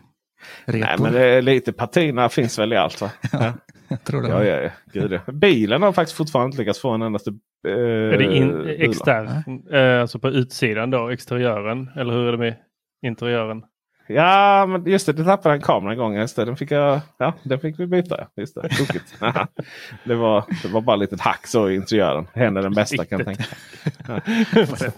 [0.64, 0.86] repor?
[0.86, 3.10] Nej men det är lite patina finns väl i allt va?
[3.32, 3.52] Ja.
[3.88, 4.28] Jag tror det.
[4.28, 4.70] Ja, ja, ja.
[4.92, 5.32] Gud, ja.
[5.32, 7.30] Bilen har faktiskt fortfarande inte lyckats få en endaste
[7.68, 9.28] eh, Är det in, extern,
[9.72, 11.90] eh, alltså på utsidan då, exteriören?
[11.96, 12.54] Eller hur är det med
[13.06, 13.62] interiören?
[14.08, 15.12] Ja, men just det.
[15.12, 16.14] Det tappade en kamera en gång.
[16.16, 18.16] Just det, den, fick jag, ja, den fick vi byta.
[18.18, 18.26] ja.
[18.42, 18.68] Just det,
[20.04, 22.26] det, var, det var bara ett litet hack så i interiören.
[22.34, 23.44] Händer den bästa kan jag tänka.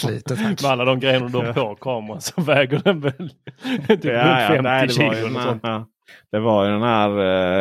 [0.09, 0.41] Litet.
[0.63, 3.31] Med alla de grejerna du har på kameran så väger den väl
[3.89, 5.61] typ Ja, ja, runt 50 nej, det, var kilo ju eller sånt.
[5.63, 5.87] ja.
[6.33, 7.11] det var ju den här.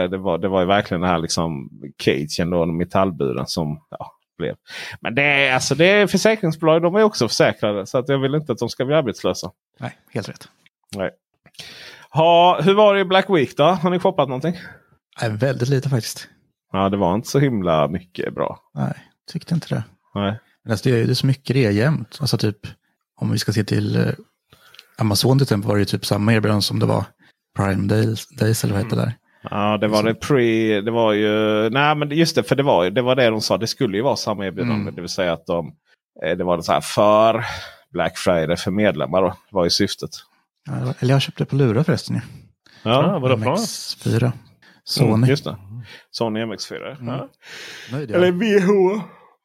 [0.04, 3.82] eh, Det var, det var ju verkligen den här liksom cagen då, den metallburen som
[3.90, 4.56] ja, blev.
[5.02, 6.82] Men det är, alltså, det är försäkringsbolag.
[6.82, 7.86] De är också försäkrade.
[7.86, 9.52] Så att jag vill inte att de ska bli arbetslösa.
[9.80, 10.48] Nej, helt rätt.
[10.96, 11.12] Nej.
[12.10, 13.64] Ha, hur var det i Black Week då?
[13.64, 14.56] Har ni shoppat någonting?
[15.22, 16.28] Nej, väldigt lite faktiskt.
[16.72, 18.60] Ja, det var inte så himla mycket bra.
[18.74, 18.94] Nej,
[19.32, 19.84] tyckte inte det.
[20.16, 20.40] Nej.
[20.64, 22.18] Men alltså, det är ju så mycket det är jämt.
[22.22, 22.58] Alltså typ,
[23.22, 24.14] om vi ska se till eh,
[24.98, 27.06] Amazon till exempel var det ju typ samma erbjudande som det var
[27.58, 29.14] Prime Days, Days eller vad heter det där.
[29.52, 30.82] Ja, det var det pre...
[30.82, 31.30] Det var ju...
[31.70, 32.44] Nej, men just det.
[32.44, 33.58] För det var, det var det de sa.
[33.58, 34.82] Det skulle ju vara samma erbjudande.
[34.82, 34.96] Mm.
[34.96, 35.74] Det vill säga att de...
[36.26, 37.46] eh, Det var så här för
[37.92, 39.22] Black Friday för medlemmar.
[39.22, 40.10] Då, var ju syftet.
[40.68, 42.22] Ja, eller jag köpte på Lura förresten ju.
[42.84, 43.60] Ja, vadå för något?
[43.60, 44.32] MX4.
[44.84, 45.14] Sony.
[45.14, 45.58] Mm, just det.
[46.12, 46.92] Sony MX4.
[47.02, 47.08] Mm.
[47.08, 47.30] Ja.
[47.92, 48.12] Nöjd.
[48.12, 48.70] Eller VH.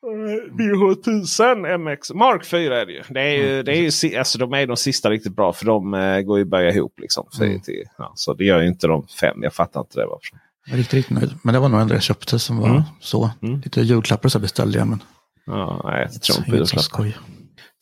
[0.06, 2.10] eh, VH1000 MX.
[2.14, 3.02] Mark 4 är det ju.
[3.08, 5.52] Det är ju, Mm, det är ju alltså, de är de sista riktigt bra.
[5.52, 7.00] För de eh, går ju böja ihop.
[7.00, 7.60] Liksom, för, Mm.
[7.60, 9.42] till, ja, så det gör ju inte de fem.
[9.42, 10.06] Jag fattar inte det.
[10.06, 10.38] Varför.
[10.66, 11.34] Jag var riktigt, riktigt nöjd.
[11.44, 12.82] Men det var nog ändå jag köpte som var Mm.
[13.00, 13.30] så.
[13.42, 13.60] Mm.
[13.60, 14.88] Lite julklappar så beställde jag.
[14.88, 15.02] Men
[15.46, 17.16] Ja, nej, jag tror inte så skoj.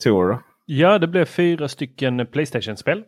[0.04, 0.42] Tor då?
[0.66, 3.02] Ja, det blev fyra stycken Playstation-spel.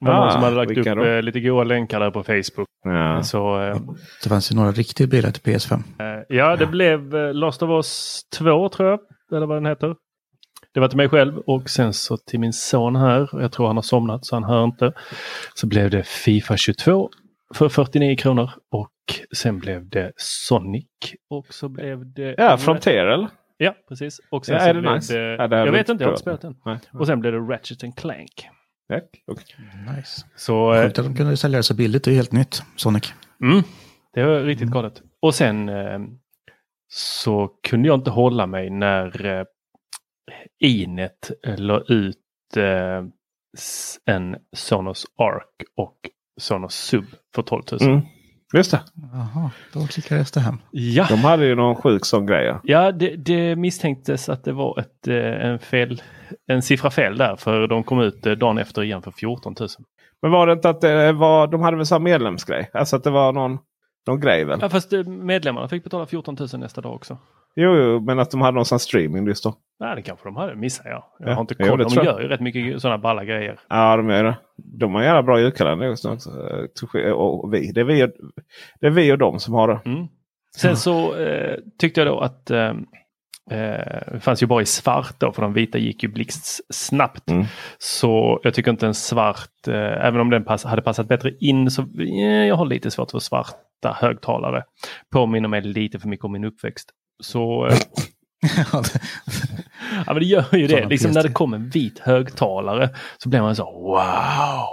[0.00, 1.04] Det var Ah, någon som hade lagt upp då?
[1.04, 2.68] eh, lite goda länkar där på Facebook.
[2.84, 3.22] Ja.
[3.22, 3.76] Så, eh,
[4.22, 5.72] Det fanns ju några riktigt billiga till PS5.
[5.98, 9.00] eh, ja, det blev eh, Last of Us 2 tror jag.
[9.36, 9.94] Eller vad den heter.
[10.74, 13.28] Det var till mig själv och sen så till min son här.
[13.32, 14.92] Jag tror han har somnat så han hör inte.
[15.54, 17.10] Så blev det Fifa 22
[17.54, 18.50] för 49 kronor.
[18.70, 18.90] Och
[19.36, 20.86] sen blev det Sonic.
[21.30, 22.34] Och så blev det...
[22.38, 23.28] Ja, Frontier eller?
[23.56, 24.20] Ja, precis.
[24.30, 25.18] Och sen Ja, så är det blev nice?
[25.18, 25.36] det...
[25.36, 26.54] Ja, det jag vet inte, jag har inte spelat den.
[26.64, 26.78] Nej.
[26.92, 28.48] Och sen blev det Ratchet and Clank.
[29.26, 29.44] Okej.
[29.96, 30.26] Nice.
[30.36, 32.04] Så eh, Sjukt att de kunde sälja det så billigt.
[32.04, 33.12] Det är helt nytt, Sonic.
[33.42, 33.62] Mm,
[34.14, 35.02] det var riktigt galet.
[35.22, 35.98] Och sen eh,
[36.92, 39.44] så kunde jag inte hålla mig när eh,
[40.60, 42.18] Inet la ut
[44.04, 45.96] en Sonos Arc och
[46.40, 47.82] Sonos Sub för 12 000.
[47.82, 48.00] Mm.
[48.52, 48.80] Just det.
[49.12, 50.58] Jaha, då klickades det hem.
[50.70, 52.54] Ja, De hade ju någon sjuk sån grej.
[52.62, 52.92] ja.
[52.92, 56.02] det, det misstänktes att det var ett, eh, en, fel,
[56.48, 57.36] en siffra fel där.
[57.36, 59.68] För de kom ut eh, dagen efter igen för 14 000.
[60.22, 62.70] Men var det inte att det var, de hade väl så medlemsgrej?
[62.72, 63.58] Alltså att det var någon,
[64.06, 64.58] någon grej väl?
[64.62, 67.18] Ja, fast eh, medlemmarna fick betala 14 000 nästa dag också.
[67.56, 69.54] Jo, jo, men att de hade någon sån streaming just då.
[69.82, 70.54] Nej, det kanske de hade.
[70.54, 71.04] Missar jag.
[71.18, 71.78] Jag Ja, har inte jo, koll.
[71.78, 73.60] det de gör ju rätt mycket sådana balla grejer.
[73.68, 74.36] Ja, de är det.
[74.56, 76.18] De har jävla bra julkalender också.
[77.14, 77.72] Och vi.
[77.72, 78.10] Det, är vi och,
[78.80, 79.80] det är vi och de som har det.
[79.84, 80.06] Mm.
[80.56, 82.68] Sen så eh, tyckte jag då att eh,
[83.50, 87.30] eh, det fanns ju bara i svart då för de vita gick ju blixtsnabbt.
[87.30, 87.44] Mm.
[87.78, 91.70] Så jag tycker inte en svart, eh, även om den pass, hade passat bättre in
[91.70, 94.64] så eh, jag har lite svårt för svarta högtalare.
[95.12, 96.90] Påminner mig lite för mycket om min uppväxt.
[97.22, 97.72] Så eh,
[100.06, 100.86] Ja, men det gör ju det.
[100.88, 101.26] Liksom när PS3.
[101.26, 104.66] det kommer en vit högtalare så blir man så wow,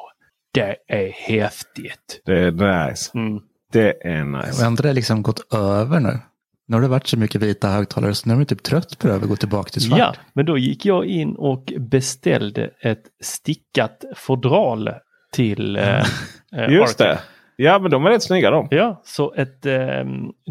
[0.53, 2.21] det är häftigt.
[2.25, 2.51] Det är
[2.89, 3.11] nice.
[3.17, 3.39] Mm.
[3.71, 4.65] Det är Och nice.
[4.65, 6.19] ändå har det liksom gått över nu.
[6.67, 9.07] Nu har det varit så mycket vita högtalare så nu är man typ trött på
[9.07, 9.99] det och gå tillbaka till svart.
[9.99, 14.89] Ja, men då gick jag in och beställde ett stickat fodral
[15.31, 15.83] till eh,
[16.55, 17.17] eh, Just Arctic.
[17.17, 17.19] det.
[17.61, 18.67] Ja, men de är rätt snygga de.
[18.71, 20.05] Ja, så ett eh,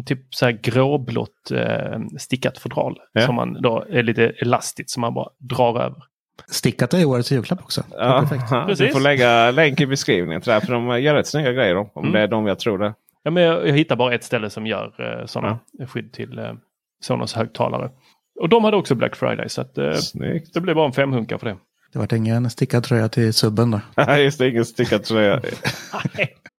[0.05, 3.21] typ så här gråblått eh, stickat fodral Ja.
[3.25, 6.03] som man då är lite elastiskt som man bara drar över.
[6.47, 7.83] Stickat är årets julklapp också.
[7.97, 8.79] Ja, Perfekt.
[8.79, 11.75] du får lägga länk i beskrivningen till det här, för de gör rätt snygga grejer.
[11.75, 12.13] de, Om Mm.
[12.13, 12.93] det är de jag tror det.
[13.23, 16.51] Ja, men jag, jag hittar bara ett ställe som gör eh, sådana skydd till eh,
[17.01, 17.89] Sonos högtalare.
[18.39, 19.91] Och de hade också Black Friday så att, eh,
[20.53, 21.57] det blev bara en femhunka för det.
[21.93, 23.81] Det vart ingen stickad tröja till subben då.
[24.07, 24.49] Nej, just det.
[24.49, 25.41] Ingen stickad tröja.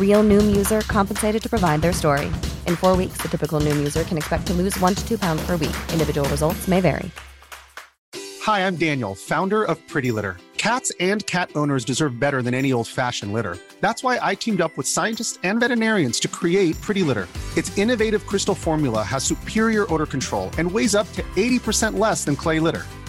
[0.00, 2.28] Real Noom user compensated to provide their story.
[2.66, 5.44] In four weeks, the typical Noom user can expect to lose one to two pounds
[5.44, 5.76] per week.
[5.92, 7.10] Individual results may vary.
[8.42, 10.36] Hi, I'm Daniel, founder of Pretty Litter.
[10.56, 13.58] Cats and cat owners deserve better than any old fashioned litter.
[13.80, 17.28] That's why I teamed up with scientists and veterinarians to create Pretty Litter.
[17.56, 22.36] Its innovative crystal formula has superior odor control and weighs up to 80% less than
[22.36, 22.86] clay litter.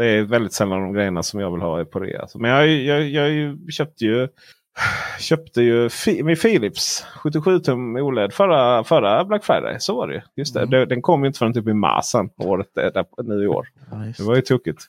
[0.00, 2.26] Det är väldigt sällan de grejerna som jag vill ha är på rea.
[2.34, 4.28] Men jag, jag, jag, köpte ju
[5.18, 5.90] köpte ju
[6.22, 9.76] min Philips 77 tum OLED förra, förra Black Friday.
[9.80, 10.20] Så var det ju.
[10.36, 10.66] Just det.
[10.66, 13.68] det den kom ju inte förrän typ i mars året eh, där, nu i år.
[13.90, 14.82] Ja, Det var ju tokigt.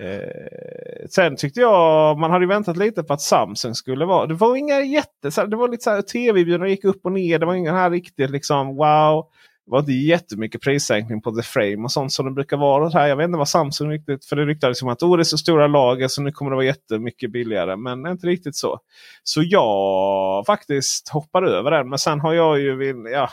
[0.00, 4.26] Eh, sen tyckte jag man hade väntat lite på att Samsung skulle vara.
[4.26, 5.46] Det var inga jätte...
[5.46, 7.38] Det var lite så här tv-bjudna gick upp och ner.
[7.38, 9.26] Det var ingen här riktigt liksom wow.
[9.66, 12.88] Det var inte jättemycket prissänkning på The Frame och sånt som det brukar vara.
[12.88, 13.06] Här.
[13.06, 14.24] Jag vet inte vad Samsung riktigt...
[14.24, 16.54] För det ryktades om att oh, det är så stora lager så nu kommer det
[16.54, 17.76] vara jättemycket billigare.
[17.76, 18.80] Men inte riktigt så.
[19.22, 21.88] Så jag faktiskt hoppar över den.
[21.88, 22.94] Men sen har jag ju...
[23.12, 23.28] Ja,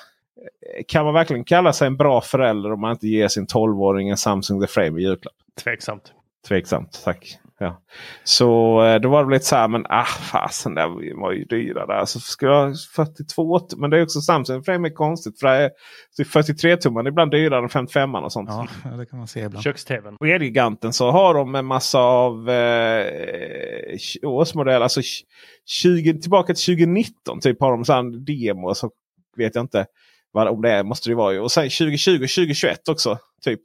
[0.88, 4.18] kan man verkligen kalla sig en bra förälder om man inte ger sin 12-åring en
[4.18, 5.34] Samsung The Frame i julklapp?
[5.64, 6.14] Tveksamt.
[6.48, 7.38] Tveksamt, tack.
[7.64, 7.82] Ja.
[8.24, 11.86] Så eh, då var det lite så här, men ah fasen det var ju dyra
[11.86, 12.06] där.
[12.06, 15.40] Så ska jag ha 42 Men det är också Samsung Frame är konstigt.
[15.40, 15.72] För det
[16.20, 18.50] är 43 tummar ibland dyrare än 55 och sånt.
[18.84, 19.64] Ja, det kan man se ibland.
[19.64, 20.18] Köks-tvn.
[20.20, 23.06] Och Elgiganten så har de en massa av eh,
[24.24, 24.82] årsmodell.
[24.82, 25.02] Alltså
[25.66, 28.74] 20, tillbaka till 2019 typ har de sån demo.
[28.76, 28.92] Så
[29.38, 29.86] vet jag inte
[30.32, 30.84] vad, om det är.
[30.84, 31.40] Måste det vara ju.
[31.40, 33.18] Och sen 2020 och 2021 också.
[33.44, 33.60] Typ.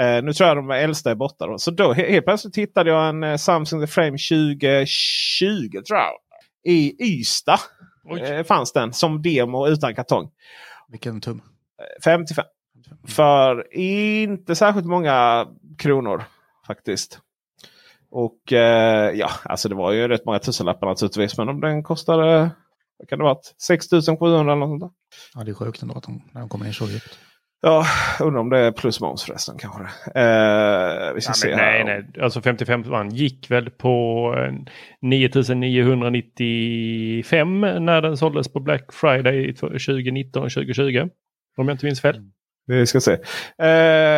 [0.00, 1.46] Eh, nu tror jag de äldsta är borta.
[1.46, 1.58] Då.
[1.58, 6.12] Så då helt plötsligt hittade jag en eh, Samsung The Frame 2020 tror jag.
[6.64, 7.60] I Ystad
[8.20, 10.30] eh, fanns den som demo utan kartong.
[10.88, 11.42] Vilken tum?
[12.04, 12.44] 55.
[13.08, 15.46] För inte särskilt många
[15.78, 16.24] kronor
[16.66, 17.18] faktiskt.
[18.10, 21.38] Och eh, ja, alltså det var ju rätt många tusenlappar naturligtvis.
[21.38, 22.50] Men om den kostade
[22.98, 23.38] vad kan det vara?
[23.66, 24.90] 6700 eller något sånt där.
[25.34, 27.18] Ja, det är sjukt ändå att de, när de kommer ner så djupt.
[27.66, 27.86] Ja,
[28.20, 29.82] undrar om det är plus moms förresten kanske.
[30.20, 31.84] Eh, vi ska ja, se nej, här.
[31.84, 32.06] nej.
[32.22, 34.34] Alltså 55 man gick väl på
[35.02, 41.10] 9995 när den såldes på Black Friday 2019-2020.
[41.56, 42.20] Om jag inte minns fel.
[42.66, 43.12] Vi ska se.
[43.12, 43.18] Eh,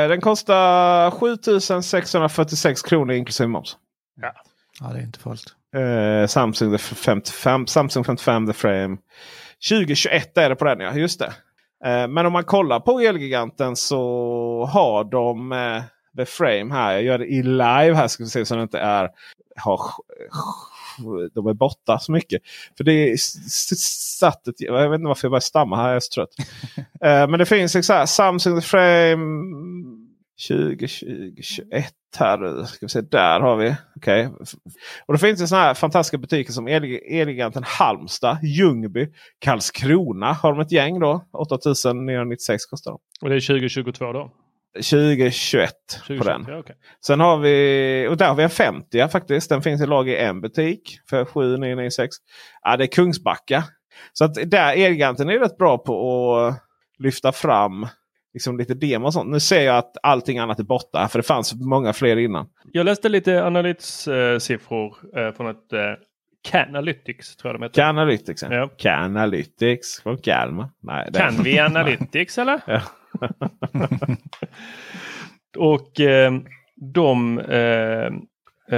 [0.09, 3.77] den kostar 7646 kronor inklusive moms.
[4.21, 4.33] Ja.
[4.81, 5.55] ja, det är inte fullt.
[5.77, 8.97] Eh, Samsung, the 55, Samsung 55 The Frame.
[9.69, 11.33] 2021 är det på den ja, just det.
[11.85, 15.83] Eh, men om man kollar på Elgiganten så har de eh,
[16.17, 16.93] The Frame här.
[16.93, 19.09] Jag gör det i live här ska vi se så det inte är
[19.57, 19.81] har,
[21.35, 22.43] de är borta så mycket.
[22.77, 23.17] För det är
[24.19, 25.89] satt ett, Jag vet inte varför jag bara stammar här.
[25.89, 26.35] Jag är så trött.
[26.77, 29.97] eh, men det finns så här, Samsung The Frame
[30.49, 32.65] 2021 här.
[32.65, 33.75] Ska vi se, där har vi.
[33.97, 34.27] Okay.
[35.07, 39.09] Och då finns det sådana här fantastiska butiker som Elgiganten Halmstad, Ljungby,
[39.39, 40.33] Karlskrona.
[40.33, 41.25] Har de ett gäng då.
[41.33, 42.99] 8996 kostar de.
[43.21, 44.33] Och det är 2022 då?
[44.77, 45.73] 2021
[46.07, 46.43] på den.
[46.43, 46.77] Okay.
[47.07, 49.49] Sen har vi, och där har vi en 50 faktiskt.
[49.49, 52.17] Den finns i lager i en butik för 7996.
[52.63, 53.65] Ja, det är Kungsbacka.
[54.13, 56.55] Så att där Elgiganten är rätt bra på att
[56.99, 57.87] lyfta fram
[58.37, 59.31] liksom lite demo och sånt.
[59.31, 61.09] Nu ser jag att allting annat är borta.
[61.09, 62.49] För det fanns många fler innan.
[62.73, 65.81] Jag läste lite Analytics-siffror eh, från ett eh,
[66.51, 67.37] Canalytics.
[67.37, 67.83] Tror jag de heter.
[67.83, 68.55] Canalytics, ja.
[68.55, 68.69] ja.
[68.79, 70.69] Canalytics från Kalmar.
[70.83, 71.19] Nej, det...
[71.19, 72.61] Kan vi Analytics eller?
[75.59, 76.33] och eh,
[76.95, 78.07] de, eh,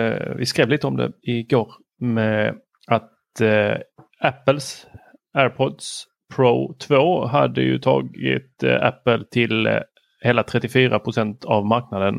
[0.01, 2.55] eh, vi skrev lite om det igår med
[2.87, 3.77] att eh,
[4.21, 4.87] Apples
[5.35, 6.05] AirPods
[6.35, 9.81] Pro 2 hade ju tagit eh, Apple till eh,
[10.21, 12.15] hela 34% av marknaden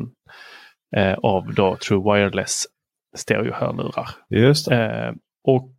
[0.96, 2.64] eh, av då True Wireless
[3.16, 4.08] stereohörlurar.
[4.28, 5.14] Just det.
[5.44, 5.72] och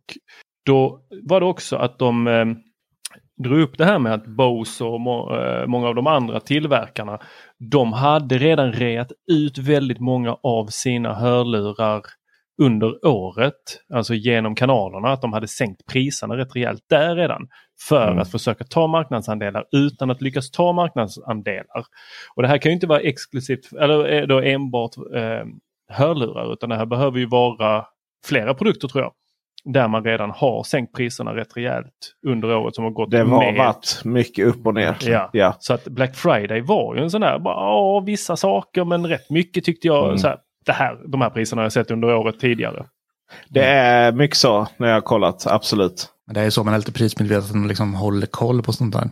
[0.66, 2.28] då var det också att de
[3.42, 7.18] drog upp det här med att Bose och må, eh, många av de andra tillverkarna
[7.58, 12.02] de hade redan reat ut väldigt många av sina hörlurar
[12.62, 13.54] under året,
[13.94, 17.48] alltså genom kanalerna, att de hade sänkt priserna rätt rejält där redan
[17.88, 18.18] för mm.
[18.18, 21.84] att försöka ta marknadsandelar utan att lyckas ta marknadsandelar.
[22.34, 25.44] Och det här kan ju inte vara exklusivt eller då enbart eh,
[25.88, 27.86] hörlurar utan det här behöver ju vara
[28.26, 29.12] flera produkter tror jag.
[29.64, 33.10] Där man redan har sänkt priserna rätt rejält under året som har gått.
[33.10, 34.96] Det har varit mycket upp och ner.
[35.00, 35.30] Ja.
[35.32, 35.56] ja.
[35.58, 39.64] Så att Black Friday var ju en sån här, bara, vissa saker men rätt mycket
[39.64, 40.04] tyckte jag.
[40.04, 40.18] Mm.
[40.18, 42.86] Så här, det här, de här priserna har jag sett under året tidigare.
[43.48, 46.08] Det är mycket så när jag har kollat, absolut.
[46.26, 49.10] Men det är så man är lite prismedveten och liksom håller koll på sånt där.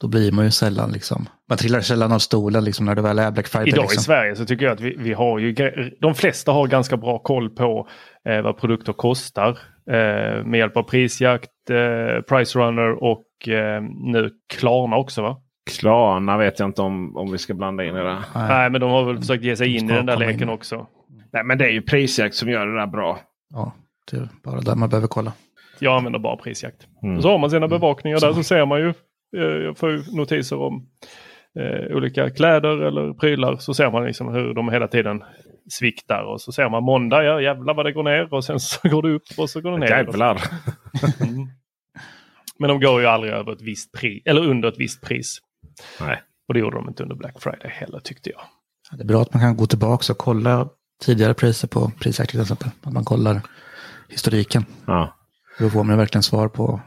[0.00, 3.18] Då blir man ju sällan liksom, man trillar sällan av stolen liksom när det väl
[3.18, 3.68] är Black Friday.
[3.68, 4.00] Idag liksom.
[4.00, 5.54] i Sverige så tycker jag att vi, vi har ju,
[6.00, 7.88] de flesta har ganska bra koll på
[8.28, 9.58] eh, vad produkter kostar.
[9.90, 13.82] Eh, med hjälp av prisjakt, eh, Price Runner och eh,
[14.12, 15.40] nu Klarna också va?
[15.70, 18.22] Klarna vet jag inte om, om vi ska blanda in i det.
[18.34, 20.48] Nej, Nej men de har väl försökt ge sig in i den där leken in.
[20.48, 20.86] också.
[21.32, 23.18] Nej men det är ju prisjakt som gör det där bra.
[23.54, 23.72] Ja,
[24.10, 25.32] det är bara där man behöver kolla.
[25.78, 26.86] Jag använder bara prisjakt.
[27.02, 27.22] Mm.
[27.22, 28.88] Så har man sina bevakningar där så ser man ju.
[29.36, 30.86] Eh, jag får ju notiser om
[31.60, 33.56] eh, olika kläder eller prylar.
[33.56, 35.22] Så ser man liksom hur de hela tiden
[35.78, 36.22] sviktar.
[36.24, 38.34] Och så ser man måndag, ja jävlar vad det går ner.
[38.34, 39.88] Och sen så går det upp och så går det ner.
[39.88, 40.42] Jävlar!
[41.20, 41.48] Mm.
[42.58, 45.38] Men de går ju aldrig över ett visst pris, eller under ett visst pris.
[46.00, 46.22] Nej.
[46.48, 48.40] Och det gjorde de inte under Black Friday heller tyckte jag.
[48.92, 50.68] Det är bra att man kan gå tillbaka och kolla
[51.02, 52.68] tidigare priser på Prisjakt till exempel.
[52.82, 53.40] Att man kollar
[54.08, 54.64] historiken.
[54.86, 55.16] Ja.
[55.58, 56.80] Då får man verkligen svar på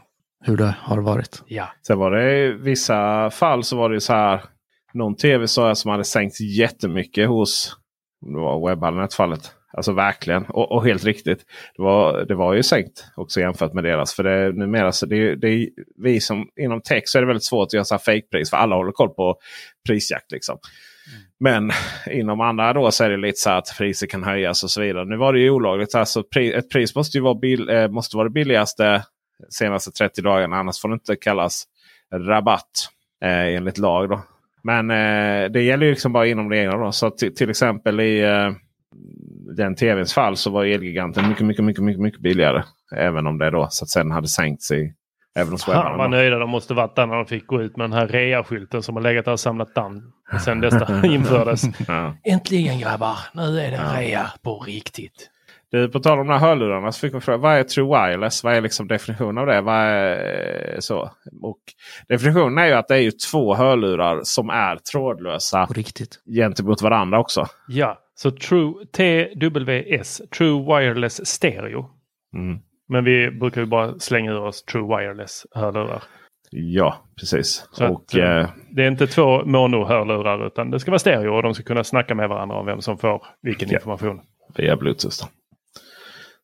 [0.44, 1.42] hur det har varit.
[1.46, 1.68] Ja.
[1.86, 4.44] Sen var det i vissa fall så var det så här.
[4.92, 7.76] någon tv sa jag som hade sänkts jättemycket hos
[8.20, 9.52] det var webbhallen i ett fallet.
[9.78, 11.44] Alltså verkligen och, och, helt riktigt.
[11.76, 14.14] Det var, det var ju sänkt också jämfört med deras.
[14.14, 17.66] För det, numera så det, det vi som inom tech så är det väldigt svårt
[17.66, 18.50] att göra så här fake-pris.
[18.50, 19.36] För alla håller koll på
[19.88, 20.32] prisjakt.
[20.32, 20.58] Liksom.
[21.40, 21.70] Men
[22.10, 25.04] inom andra då så är det lite så att priser kan höjas och så vidare.
[25.04, 25.94] Nu var det ju olagligt.
[25.94, 29.02] Alltså, ett pris måste ju vara, bil, eh, måste vara det billigaste
[29.50, 30.56] senaste 30 dagarna.
[30.56, 31.64] Annars får det inte kallas
[32.14, 32.88] rabatt
[33.24, 34.08] eh, enligt lag.
[34.08, 34.22] Då.
[34.62, 36.84] Men eh, det gäller ju liksom bara inom reglerna.
[36.84, 36.92] Då.
[36.92, 38.50] Så till exempel i eh,
[39.56, 42.62] den tvns fall så var Elgiganten mycket, mycket, mycket, mycket, mycket billigare.
[42.96, 44.92] Även om det då så att sen hade sänkts i
[45.38, 47.84] Även hos Fan vad nöjda de måste varit där när de fick gå ut med
[47.84, 50.12] den här rea-skylten som har legat där och samlat damm
[50.44, 51.62] sen detta infördes.
[51.88, 52.16] ja.
[52.24, 54.00] Äntligen grabbar, nu är det ja.
[54.00, 55.30] rea på riktigt.
[55.70, 58.44] Du, på tal om de här hörlurarna så fick man fråga vad är True Wireless?
[58.44, 59.60] Vad är liksom definitionen av det?
[59.60, 61.10] Vad är, eh, så?
[61.42, 61.58] Och
[62.08, 66.20] definitionen är ju att det är ju två hörlurar som är trådlösa riktigt.
[66.36, 67.46] gentemot varandra också.
[67.68, 71.90] Ja, så True TWS, True Wireless Stereo.
[72.34, 72.58] Mm.
[72.88, 76.02] Men vi brukar ju bara slänga ur oss True Wireless hörlurar.
[76.50, 77.68] Ja, precis.
[77.72, 81.42] Så och, att, eh, det är inte två mono-hörlurar utan det ska vara stereo och
[81.42, 84.20] de ska kunna snacka med varandra om vem som får vilken ja, information.
[84.56, 85.16] Via Bluetooth.
[85.20, 85.28] Då.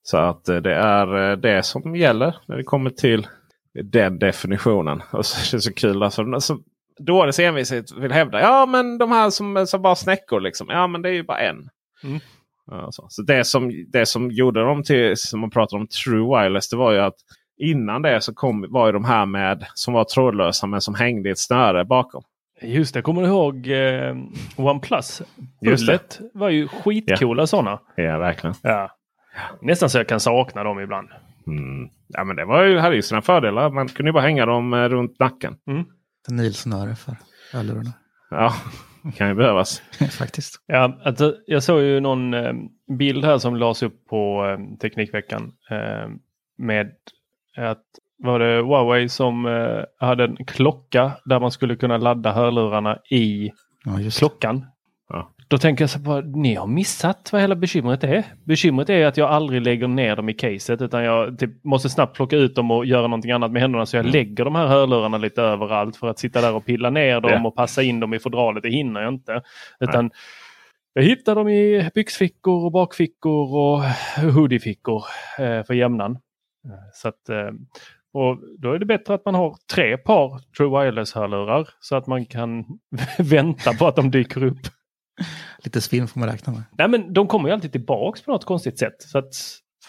[0.02, 3.26] Så att eh, det är eh, det som gäller när det kommer till
[3.82, 5.02] den definitionen.
[5.12, 6.02] Och så är det så kul.
[6.02, 6.58] Alltså, alltså,
[7.01, 8.40] dåres envishet vill hävda.
[8.40, 10.66] Ja men de här som, som bara snäckor liksom.
[10.70, 11.68] Ja men det är ju bara en.
[12.05, 12.20] Mm.
[12.70, 13.07] Alltså.
[13.09, 16.76] Så det som, det som gjorde dem till, som man pratar om True Wireless, det
[16.76, 17.16] var ju att
[17.59, 21.28] innan det så kom, var ju de här med som var trådlösa men som hängde
[21.28, 22.22] i ett snöre bakom.
[22.62, 24.16] Just det, kommer du ihåg eh,
[24.57, 25.22] OnePlus?
[25.61, 27.47] Bullet var ju skitcoola ja.
[27.47, 27.80] sådana.
[27.97, 28.55] Ja, verkligen.
[28.62, 28.90] Ja.
[29.61, 31.09] Nästan så jag kan sakna dem ibland.
[31.47, 31.88] Mm.
[32.09, 33.70] Ja, men det var ju, hade ju sina fördelar.
[33.70, 35.57] Man kunde ju bara hänga dem eh, runt nacken.
[35.66, 35.84] Mm.
[36.28, 37.16] Nilsnöre för
[37.52, 37.92] hörlurarna.
[38.30, 38.54] Ja,
[39.02, 39.82] det kan ju behövas.
[40.18, 40.60] Faktiskt.
[40.66, 42.52] Ja, alltså, jag såg ju någon eh,
[42.98, 45.52] bild här som lades upp på eh, Teknikveckan.
[45.70, 46.08] Eh,
[46.56, 46.92] med
[47.56, 47.84] att
[48.18, 53.52] var det Huawei som eh, hade en klocka där man skulle kunna ladda hörlurarna i
[53.84, 54.66] ja, klockan.
[55.08, 55.34] Ja.
[55.49, 58.24] Då tänker jag så på, ni har missat vad hela bekymret är.
[58.45, 62.16] Bekymret är att jag aldrig lägger ner dem i caset utan jag typ, måste snabbt
[62.16, 63.86] plocka ut dem och göra någonting annat med händerna.
[63.86, 64.12] Så jag mm.
[64.12, 67.47] lägger de här hörlurarna lite överallt för att sitta där och pilla ner dem ja.
[67.49, 68.62] och passa in dem i fodralet.
[68.62, 69.42] Det hinner jag inte.
[69.80, 70.11] Utan
[70.92, 73.82] jag hittar dem i byxfickor och bakfickor och
[74.32, 75.05] hoodiefickor
[75.38, 76.18] eh, för jämnan.
[76.92, 77.51] Så att, eh,
[78.12, 82.26] och då är det bättre att man har tre par True Wireless-hörlurar så att man
[82.26, 82.64] kan
[83.18, 84.61] vänta på att de dyker upp.
[85.58, 86.62] Lite svinn får man räkna med.
[86.78, 89.02] Nej, men de kommer ju alltid tillbaks på något konstigt sätt.
[89.02, 89.34] Så att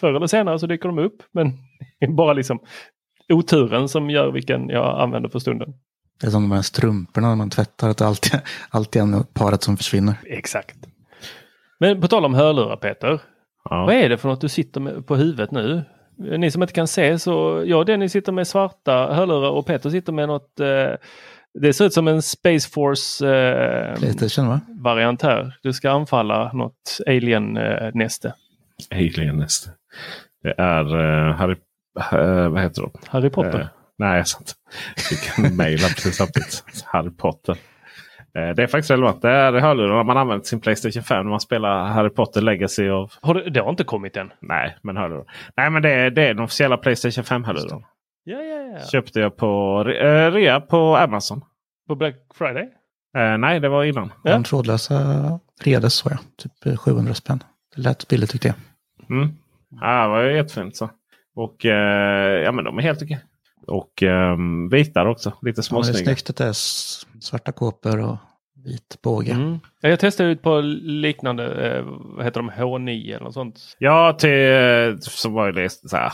[0.00, 1.22] förr eller senare så dyker de upp.
[1.32, 1.50] Men
[2.00, 2.60] det är bara liksom
[3.28, 5.74] oturen som gör vilken jag använder för stunden.
[6.20, 7.88] Det är som de här strumporna när man tvättar.
[7.88, 10.14] Att det alltid, alltid är paret som försvinner.
[10.24, 10.76] Exakt.
[11.78, 13.20] Men på tal om hörlurar Peter.
[13.64, 13.84] Ja.
[13.86, 15.84] Vad är det för något du sitter med på huvudet nu?
[16.18, 20.12] Ni som inte kan se så, ja Dennis sitter med svarta hörlurar och Peter sitter
[20.12, 20.92] med något eh,
[21.60, 23.94] det ser ut som en Space Force eh,
[24.82, 25.58] variant här.
[25.62, 28.34] Du ska anfalla något alien-näste.
[28.90, 29.70] Alien-näste.
[30.42, 31.56] Det är uh, Harry...
[32.12, 32.90] Uh, vad heter de?
[33.08, 33.60] Harry Potter?
[33.60, 33.66] Uh,
[33.98, 34.54] nej, sant.
[35.10, 36.64] Vi kan mejla precis samtidigt.
[36.84, 37.56] Harry Potter.
[38.32, 39.22] Det är faktiskt relevant.
[39.22, 42.88] Det är hörlurar man använder sin Playstation 5 när man spelar Harry Potter Legacy.
[42.90, 43.18] Of...
[43.20, 44.32] Har det, det har inte kommit än?
[44.40, 45.24] Nej, men hörlurar.
[45.56, 47.82] Nej, men det är, det är den officiella Playstation 5-hörluren.
[48.24, 48.86] Ja, ja, ja.
[48.86, 51.44] Köpte jag på uh, rea på Amazon.
[51.88, 52.64] På Black Friday?
[53.18, 54.12] Uh, nej, det var innan.
[54.24, 54.32] Ja.
[54.32, 56.18] De trådlösa redes så jag.
[56.36, 57.42] Typ 700 spänn.
[57.74, 58.56] Det lät billigt tyckte jag.
[59.10, 59.34] Mm.
[59.80, 60.90] Ja, det var jättefint så.
[61.34, 61.70] Och uh,
[62.44, 63.20] ja, men de är helt okej.
[63.66, 65.32] Och um, vita också.
[65.42, 65.98] Lite småsnygga.
[65.98, 66.52] Ja, det är snyggt att det är
[67.20, 68.16] svarta kåpor och
[68.64, 69.32] vit båge.
[69.32, 69.58] Mm.
[69.80, 73.76] Jag testade ut på liknande, eh, vad heter de, H9 eller något sånt.
[73.78, 76.12] Ja, till, som var det så här,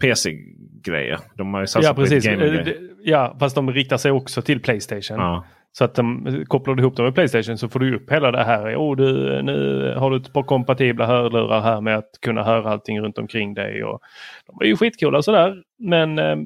[0.00, 1.18] PC-grejer.
[1.34, 2.26] De har ju satsat ja, precis.
[2.26, 5.18] på gaming Ja, fast de riktar sig också till Playstation.
[5.18, 5.44] Ja.
[5.72, 8.44] Så att de kopplar du ihop dem med Playstation så får du upp hela det
[8.44, 8.76] här.
[8.76, 13.00] Oh, du, nu har du ett par kompatibla hörlurar här med att kunna höra allting
[13.00, 13.84] runt omkring dig.
[13.84, 14.00] Och
[14.46, 15.62] de är ju skitcoola sådär.
[15.78, 16.36] Men eh,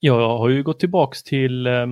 [0.00, 1.86] jag har ju gått tillbaks till eh,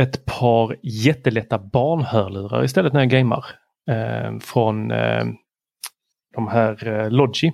[0.00, 3.44] ett par jättelätta barnhörlurar istället när jag gamer.
[3.90, 5.24] Eh, från eh,
[6.34, 7.52] de här eh, Logi.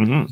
[0.00, 0.12] Mm.
[0.20, 0.26] Eh,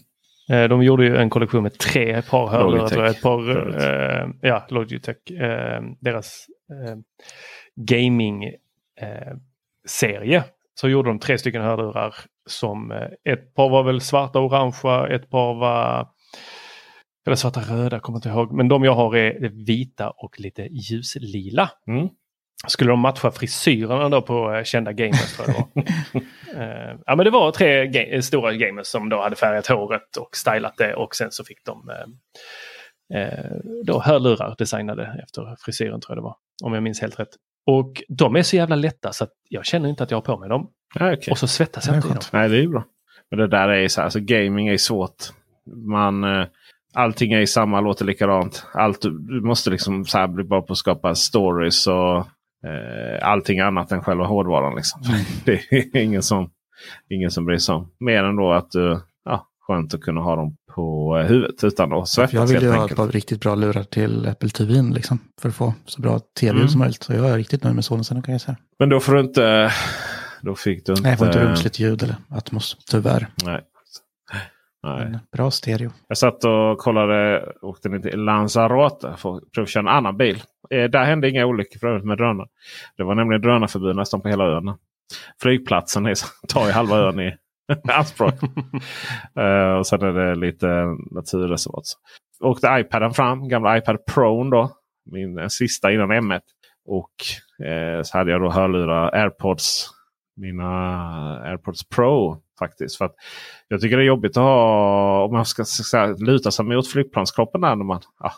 [0.48, 3.04] de gjorde ju en kollektion med tre par hörlurar.
[3.04, 5.30] Ett par, eh, ja, Logitech.
[5.30, 6.96] Eh, deras eh,
[7.76, 10.36] gaming-serie.
[10.36, 12.14] Eh, så gjorde de tre stycken hörlurar.
[12.46, 16.08] Som eh, ett par var väl svarta och orangea, ett par var
[17.26, 18.52] eller svarta röda, kommer inte ihåg.
[18.52, 21.70] Men de jag har är vita och lite ljuslila.
[21.86, 22.08] Mm.
[22.66, 26.22] Skulle de matcha frisyrerna då på eh, kända gamers tror jag det var.
[26.56, 30.36] Eh, ja men det var tre ga stora gamers som då hade färgat håret och
[30.36, 33.50] stylat det och sen så fick de eh, eh,
[33.84, 36.36] då hörlurar designade efter frisyren tror jag det var.
[36.64, 37.28] Om jag minns helt rätt.
[37.66, 40.38] Och de är så jävla lätta så att jag känner inte att jag har på
[40.38, 40.70] mig dem.
[40.94, 41.30] Ja, okay.
[41.30, 42.20] Och så svettas jag inte i dem.
[42.32, 42.84] Nej, det är ju bra.
[43.30, 45.24] Men det där är så här, alltså gaming är svårt.
[45.86, 46.46] Man,
[46.94, 48.66] allting är samma, låter likadant.
[48.74, 52.26] Allt, du måste liksom så här bli bra på att skapa stories och
[52.64, 54.76] eh, allting annat än själva hårdvaran.
[54.76, 55.02] Liksom.
[55.08, 55.20] Mm.
[55.44, 56.50] Det är ingen som,
[57.10, 57.90] ingen som bryr sig om.
[58.00, 61.92] Mer än då att du, ja, skönt att kunna ha dem på eh, huvudet utan
[61.92, 62.32] att svettas.
[62.32, 65.54] Jag vill ju ha ett par riktigt bra lurar till Apple TV liksom, för att
[65.54, 66.68] få så bra tv-ljud Mm.
[66.68, 67.02] som möjligt.
[67.02, 68.56] Så jag är riktigt nöjd med Sonosen kan jag säga.
[68.78, 69.72] Men då får du inte...
[70.42, 71.02] Då fick du inte...
[71.02, 73.26] Nej, jag får inte rumsligt ljud eller Atmos, tyvärr.
[73.44, 73.60] Nej.
[74.84, 75.18] Nej.
[75.32, 75.90] Bra stereo.
[76.08, 80.42] Jag satt och kollade, åkte ner till Lanzarote för att provköra en annan bil.
[80.70, 82.48] Eh, där hände inga olyckor för övrigt med drönare.
[82.96, 84.74] Det var nämligen drönarförbud nästan på hela ön.
[85.42, 86.14] Flygplatsen är,
[86.48, 87.36] tar ju halva ön i
[87.92, 88.34] anspråk.
[89.38, 90.66] Eh, och sen är det lite
[91.10, 91.84] naturreservat.
[92.40, 94.70] Åkte iPaden fram, gamla iPad Pro då.
[95.10, 96.40] Min sista innan M1.
[96.86, 97.14] Och
[97.66, 99.90] eh, så hade jag då hörlurar, AirPods.
[100.36, 100.70] Mina
[101.40, 102.96] AirPods Pro faktiskt.
[102.96, 103.14] För att
[103.68, 107.60] jag tycker det är jobbigt att ha, om man ska så luta sig mot flygplanskroppen
[107.60, 108.32] när man ja,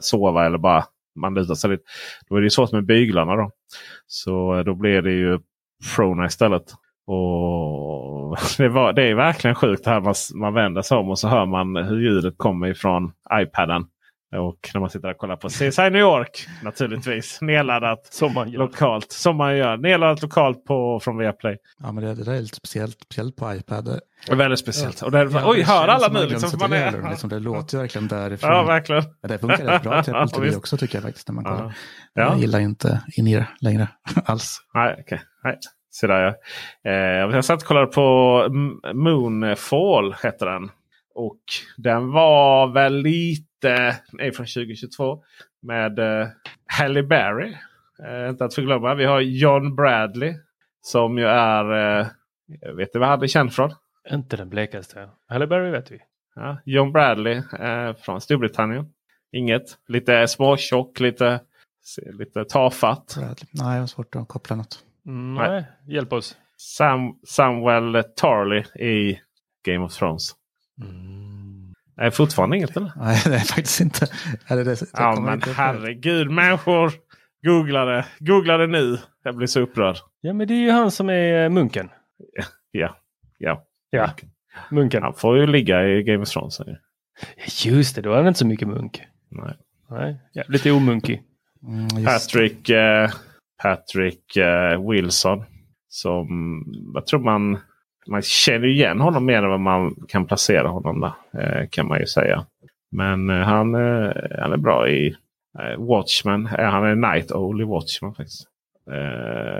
[0.00, 0.84] sover eller bara
[1.16, 1.82] man lutar sig lite.
[2.28, 3.36] Då är det svårt med byglarna.
[3.36, 3.50] Då.
[4.06, 5.38] Så eh, då blir det ju
[5.96, 6.64] Prona istället.
[7.06, 11.28] Och det, var, det är verkligen sjukt här man, man vänder sig om och så
[11.28, 13.86] hör man hur ljudet kommer ifrån iPaden.
[14.34, 17.38] Och när man sitter och kollar på CSI New York naturligtvis.
[17.40, 18.58] Nedladdat Som man gör.
[18.58, 19.12] lokalt.
[19.12, 19.76] Som man gör.
[19.76, 21.56] Nedladdat lokalt på, från Viaplay.
[21.78, 23.84] Ja, men det, det där är lite speciellt, speciellt på iPad.
[24.26, 25.02] Det är väldigt speciellt.
[25.02, 26.18] Och det, Ja, oj, det hör alla som nu?
[26.20, 28.50] man Liksom, man är, det, liksom, det låter ju verkligen därifrån.
[28.50, 29.02] ja, verkligen.
[29.22, 31.44] Men det funkar rätt bra till Apple Ja, TV också tycker jag faktiskt när man
[31.44, 31.64] kollar.
[31.64, 31.72] Ja.
[32.22, 32.36] Jag Ja.
[32.38, 33.88] gillar inte in längre
[34.24, 34.58] alls.
[34.74, 35.22] Nej, okej.
[35.44, 35.58] Nej.
[35.90, 36.20] Så där,
[36.82, 36.90] ja.
[36.90, 36.96] eh,
[37.34, 38.02] jag satt och kollade på
[38.94, 40.14] Moonfall.
[40.22, 40.70] Hette den.
[41.14, 41.40] Och
[41.76, 43.44] den var väl lite...
[43.68, 45.22] är från 2022.
[45.62, 46.28] Med eh,
[46.66, 47.56] Halle Berry.
[48.04, 48.94] Eh, inte att förglömma.
[48.94, 50.34] Vi har John Bradley.
[50.80, 51.98] Som ju är...
[52.00, 52.06] Eh,
[52.60, 53.74] jag vet inte vad han är känd från.
[54.10, 55.08] Inte den blekaste.
[55.28, 55.98] Halle Berry vet vi.
[56.34, 58.92] Ja, John Bradley eh, från Storbritannien.
[59.32, 59.78] Inget.
[59.88, 61.40] Lite småtjock, lite,
[62.12, 63.14] lite tafatt.
[63.18, 63.48] Bradley.
[63.50, 64.84] Nej, jag har svårt att koppla något.
[65.06, 65.50] Mm, Nej.
[65.50, 66.36] nej, hjälp oss.
[66.56, 69.20] Sam, Samuel Tarly i
[69.64, 70.34] Game of Thrones.
[71.96, 72.92] Nej, fortfarande inget eller?
[72.96, 74.06] Nej, det är faktiskt inte.
[74.46, 76.92] Eller det, det Ja men inte herregud människor.
[77.46, 78.06] Googla det.
[78.18, 78.98] Googla det nu.
[79.24, 79.96] Jag blir så upprörd.
[80.20, 81.90] Ja men det är ju han som är eh, munken.
[82.70, 82.96] Ja.
[83.38, 83.64] Ja.
[83.90, 84.10] Ja,
[84.70, 85.02] munken.
[85.02, 86.60] Han får ju ligga i Game of Thrones.
[86.66, 86.76] jag.
[87.64, 89.02] Just det, då är han inte så mycket munk.
[89.30, 89.56] Nej.
[89.90, 91.22] Nej, ja, lite omunkig.
[91.62, 93.10] Mm, Patrick, eh,
[93.62, 95.44] Patrick eh, Wilson.
[95.88, 96.28] Som
[96.94, 97.58] jag tror man,
[98.06, 101.40] man känner igen honom mer än vad man kan placera honom där.
[101.40, 102.46] Eh, kan man ju säga.
[102.94, 105.16] Men eh, han, eh, han är bra i
[105.78, 106.46] Watchmen.
[106.46, 108.48] Eh, han är Night Owl i Watchmen faktiskt.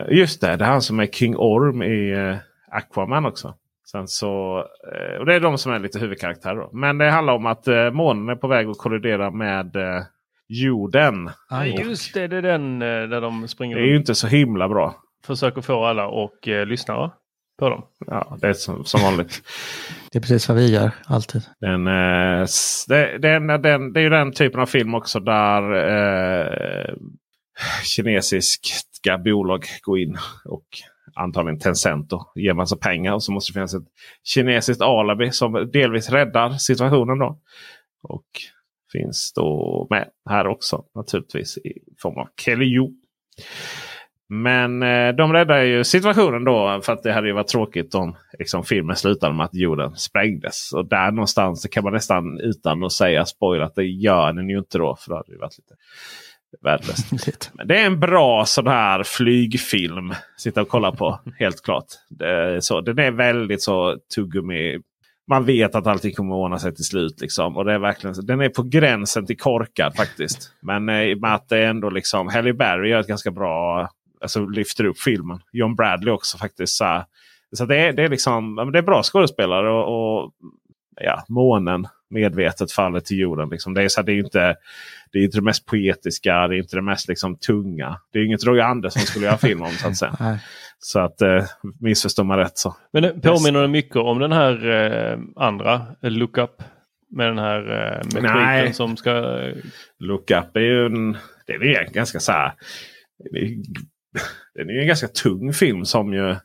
[0.08, 2.14] Just det, det är han som är King Orm i
[2.70, 3.54] Aquaman också.
[3.90, 4.64] Sen så,
[5.18, 6.56] och det är de som är lite huvudkaraktärer.
[6.56, 6.70] Då.
[6.72, 9.76] Men det handlar om att månen är på väg att kollidera med
[10.48, 11.30] jorden.
[11.50, 14.68] Ja, Just det, det är den där de springer Det är ju inte så himla
[14.68, 14.94] bra.
[15.26, 16.94] Försöker få alla och eh, lyssna
[17.58, 17.82] på dem.
[18.06, 19.42] Ja, det är som, som vanligt.
[20.12, 21.42] det är precis vad vi gör, alltid.
[21.60, 22.46] Den, eh,
[22.88, 26.94] det, den, den, det är ju den typen av film också där eh,
[27.84, 30.66] kinesiska bolag går in och
[31.14, 33.12] antagligen Tencent då, ger massa pengar.
[33.12, 33.88] Och så måste det finnas ett
[34.24, 37.18] kinesiskt alibi som delvis räddar situationen.
[37.18, 37.38] då.
[38.02, 38.26] Och
[38.92, 42.88] finns då med här också naturligtvis i form av Kelly Yu.
[44.28, 46.80] Men eh, de räddar ju situationen då.
[46.82, 50.72] För att det hade ju varit tråkigt om liksom, filmen slutade med att jorden sprängdes.
[50.72, 54.48] Och där någonstans så kan man nästan utan att säga spoil att det gör den
[54.48, 54.96] ju inte då.
[55.00, 55.74] För det hade ju varit lite
[56.62, 57.50] värdelöst.
[57.54, 60.14] Men det är en bra sån här flygfilm.
[60.36, 61.20] Sitta och kolla på.
[61.38, 61.86] helt klart.
[62.10, 64.78] Det så, den är väldigt så tuggummi.
[65.30, 67.20] Man vet att allting kommer att ordna sig till slut.
[67.20, 67.56] Liksom.
[67.56, 70.52] Och det är verkligen, den är på gränsen till korkad faktiskt.
[70.62, 73.30] Men eh, i och med att det är ändå liksom Halle Berry gör ett ganska
[73.30, 73.88] bra...
[74.24, 75.38] Alltså lyfter upp filmen.
[75.52, 76.76] John Bradley också faktiskt.
[76.76, 77.04] Så, här.
[77.56, 79.70] så det, är, det, är liksom, det är bra skådespelare.
[79.70, 80.32] Och, och
[81.00, 83.48] ja, månen medvetet faller till jorden.
[83.48, 83.74] Liksom.
[83.74, 84.56] Det, är så här, det, är inte,
[85.12, 86.48] det är inte det mest poetiska.
[86.48, 88.00] Det är inte det mest liksom, tunga.
[88.12, 89.70] Det är inget Roy Andersson skulle göra film om.
[89.70, 90.38] så att säga.
[90.78, 91.44] Så att eh,
[91.80, 92.76] missförstår man rätt så.
[92.92, 96.50] Men det påminner det mycket om den här eh, andra, Look Up.
[97.10, 98.72] Med den här eh, med Nej.
[98.72, 99.40] som ska...
[99.98, 101.16] Look Up är ju en,
[101.46, 102.52] det är ju ganska så här.
[104.54, 106.36] Det är den är ju en ganska tung film som ju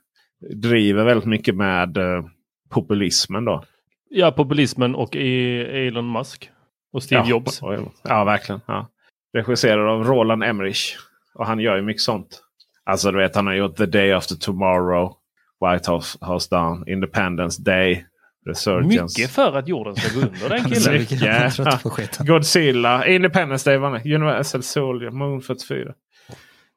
[0.56, 2.24] driver väldigt mycket med eh,
[2.70, 3.64] populismen då.
[4.10, 6.50] Ja, populismen och E- Elon Musk.
[6.94, 7.62] Och Steve ja, Jobs.
[7.62, 8.62] och- Ja, verkligen.
[8.66, 8.88] Ja.
[9.34, 10.98] Regisserad av Roland Emmerich.
[11.34, 12.42] Och han gör ju mycket sånt.
[12.84, 15.14] Alltså du vet, han har gjort The Day After Tomorrow.
[15.72, 16.88] White House, House Down.
[16.88, 18.06] Independence Day.
[18.46, 19.22] Resurgence.
[19.22, 20.94] Mycket för att jorden ska gå under den killen.
[21.00, 22.18] mycket-.
[22.28, 23.08] Godzilla.
[23.08, 23.78] Independence Day.
[24.16, 25.12] Universal Soldier.
[25.12, 25.94] Moon 44.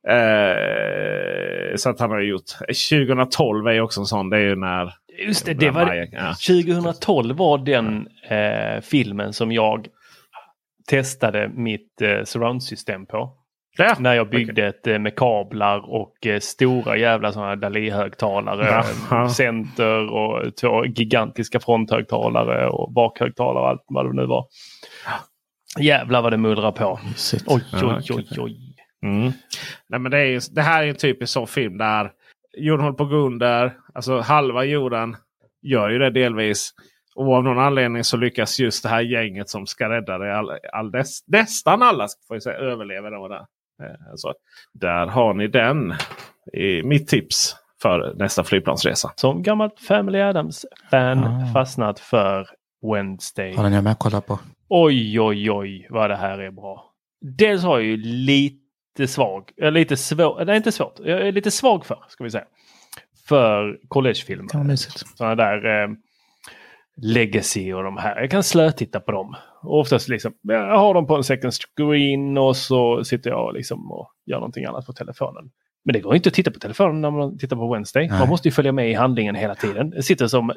[0.09, 2.51] Eh, så att han har gjort.
[2.91, 4.31] 2012 är ju också en sån.
[4.31, 4.95] Det är ju när...
[5.27, 6.35] Just det, det var, Ja.
[6.47, 9.87] 2012 var den eh, filmen som jag
[10.89, 13.33] testade mitt eh, surroundsystem på.
[13.79, 18.85] Ja, När jag byggde ett eh, med kablar och eh, stora jävla sådana Dali-högtalare.
[19.11, 24.47] Eh, Center och två gigantiska fronthögtalare och bakhögtalare och allt vad det nu var.
[25.81, 27.01] Jävlar vad det mullrar på.
[27.05, 27.45] Mysigt.
[27.47, 28.72] Oj, Ja, oj, oj, oj.
[29.03, 29.33] Mm.
[29.89, 32.13] Nej, men det, är ju, det här är en typisk sån film där
[32.59, 33.77] jorden håller på att gå under.
[33.95, 35.17] Alltså halva jorden
[35.63, 36.71] gör ju det delvis.
[37.15, 40.37] Och av någon anledning så lyckas just det här gänget som ska rädda det.
[40.39, 43.11] All, all dess, nästan alla får jag säga, överlever.
[43.11, 43.37] Då där.
[43.83, 44.35] Eh, Så,
[44.73, 45.95] där har ni den.
[46.53, 49.13] I mitt tips för nästa flygplansresa.
[49.17, 51.53] Som gammalt Family Adams-fan Ah.
[51.53, 52.47] fastnat för
[52.95, 53.53] Wednesday.
[53.57, 54.39] Ja, den är jag med och kollar på.
[54.69, 56.85] Oj, oj, oj vad det här är bra.
[57.39, 58.62] Dels har jag ju lite
[59.09, 62.45] svag, eller lite svår, nej inte svårt, jag är lite svag för, ska vi säga.
[63.29, 64.49] För collegefilmer.
[65.17, 65.89] Sådana där eh,
[66.97, 68.21] Legacy och de här.
[68.21, 69.37] Jag kan slötitta på dem.
[69.63, 73.93] Och oftast liksom, jag har dem på en second screen och så sitter jag liksom
[73.93, 75.51] och gör någonting annat på telefonen.
[75.85, 78.09] Men det går inte att titta på telefonen när man tittar på Wednesday.
[78.09, 78.19] Nej.
[78.19, 79.93] Man måste ju följa med i handlingen hela tiden.
[79.95, 80.53] Jag sitter som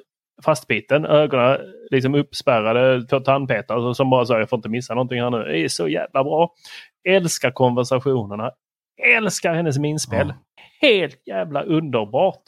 [0.46, 1.58] fastbiten, ögonen
[1.92, 5.38] liksom uppspärrade, två tandpetare som bara säger jag får inte missa någonting här nu.
[5.38, 6.54] Det är så jävla bra.
[7.10, 8.52] Älskar konversationerna.
[9.18, 10.34] Älskar hennes minspel.
[10.82, 12.42] Helt jävla underbart.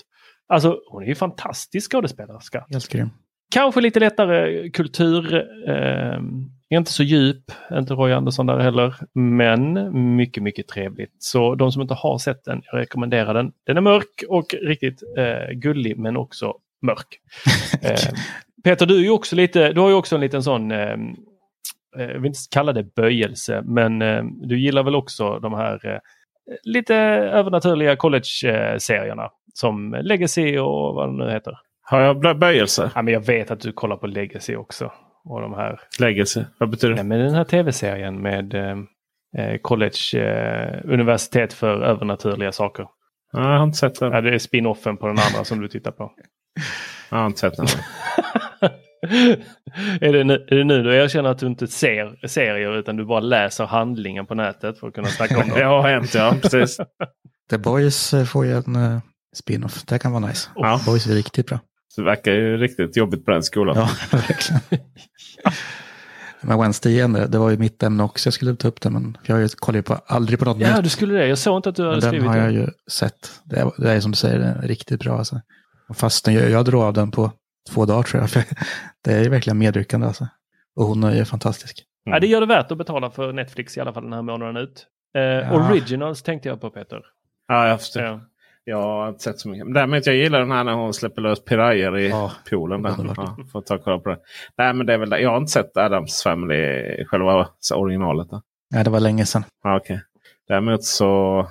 [0.47, 2.65] Alltså hon är ju fantastisk skådespelerska.
[2.69, 3.09] Helt grym.
[3.51, 5.35] Kanske lite lättare kultur.
[5.69, 6.19] Eh,
[6.69, 8.95] inte så djup, inte Roy Andersson där heller.
[9.13, 11.15] Men mycket, mycket trevligt.
[11.19, 13.51] Så de som inte har sett den, jag rekommenderar den.
[13.65, 17.19] Den är mörk och riktigt eh, gullig men också mörk.
[17.81, 18.13] Eh,
[18.63, 20.97] Peter, du, är också lite, du har ju också en liten sån, eh,
[21.99, 25.99] jag vill inte kalla det böjelse, men eh, du gillar väl också de här eh,
[26.63, 31.53] lite övernaturliga college-serierna som Legacy och vad de nu heter.
[31.81, 32.91] Har jag bö- böjelse?
[32.95, 34.91] Ja, men jag vet att du kollar på Legacy också.
[35.25, 35.79] Och de här.
[35.99, 36.45] Läggelse?
[36.57, 37.09] Vad betyder Nej, det?
[37.09, 38.77] men den här tv-serien med eh,
[39.37, 42.85] eh, college, eh, universitet för övernaturliga saker.
[43.31, 44.11] Ja, jag har inte sett den.
[44.11, 46.11] Ja, det är spin-offen på den andra som du tittar på.
[47.11, 47.67] Jag har inte sett den.
[50.01, 53.05] är, det nu, är det nu du erkänner att du inte ser serier utan du
[53.05, 55.69] bara läser handlingen på nätet för att kunna snacka om det dem?
[55.69, 56.35] har hänt, ja.
[56.41, 56.77] Precis.
[57.49, 58.99] The Boys eh, får ju en eh,
[59.35, 59.83] spin-off.
[59.85, 60.49] Det kan vara nice.
[60.55, 60.81] Ja.
[60.85, 61.59] Boys är riktigt bra.
[61.95, 63.75] Det verkar ju riktigt jobbigt på den skolan.
[63.77, 64.61] Ja, verkligen.
[66.41, 68.27] Men Wednesday igen, det, det var ju mitt ämne också.
[68.27, 70.57] Jag skulle ta upp det, men jag har ju- kollar ju på, aldrig på något
[70.59, 70.83] Ja, nytt.
[70.83, 71.27] du skulle det.
[71.27, 72.43] Jag såg inte att du hade Men den skrivit har det.
[72.43, 73.31] jag ju sett.
[73.45, 75.17] Det är, det är som du säger, den är riktigt bra.
[75.17, 75.41] Alltså.
[75.89, 77.31] Och fastän jag, jag drog av den på
[77.67, 78.29] två dagar tror jag.
[78.29, 78.43] För
[79.03, 80.27] det är ju verkligen medryckande alltså.
[80.75, 81.83] Och hon är ju fantastisk.
[82.03, 84.57] Ja, det gör det värt att betala för Netflix i alla fall den här månaden
[84.57, 84.87] ut.
[85.15, 85.69] Eh, Ja.
[85.69, 87.01] Originals tänkte jag på Peter.
[87.47, 88.03] Ja, jag förstår.
[88.03, 88.19] Ja.
[88.63, 89.73] Jag har inte sett så mycket.
[89.73, 92.81] Däremot jag gillar den här när hon släpper lös pirajer i Ja, poolen.
[92.81, 92.95] Där.
[93.17, 94.17] Ja, får ta och kolla på det.
[94.57, 95.19] Nej, men det är väl det.
[95.19, 98.29] Jag har inte sett Adams Family, själva originalet.
[98.29, 98.41] Då.
[98.75, 99.43] Ja, det var länge sedan.
[99.63, 100.01] Ja, okej.
[100.47, 101.47] Däremot så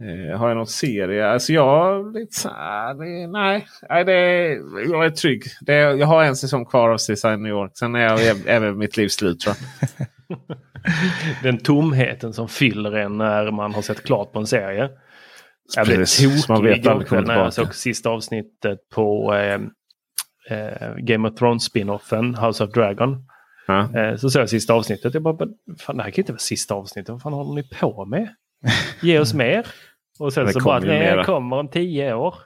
[0.00, 1.28] eh, har jag någon serie.
[1.28, 5.42] Alltså jag lite så här, det, nej, nej det, är- jag är trygg.
[5.60, 7.70] Det, jag har en säsong kvar av CSI New York.
[7.74, 9.56] Sen är jag även- mitt livs slut tror
[9.98, 10.38] jag.
[11.42, 14.90] Den tomheten som fyller en när man har sett klart på en serie.
[15.76, 15.96] Jag blev
[16.42, 19.60] tokig igår när jag såg sista avsnittet på eh,
[20.58, 23.26] eh, Game of Thrones spinoffen House of Dragon.
[23.66, 23.98] Ja.
[24.00, 25.14] Eh, så såg jag sista avsnittet.
[25.14, 27.08] Jag bara, "Men fan det här kan inte vara sista avsnittet.
[27.08, 28.28] Vad fan håller ni på med?
[29.02, 29.66] Ge oss mer.
[30.20, 32.34] Och sen Det så bara, nej, det kommer om tio år.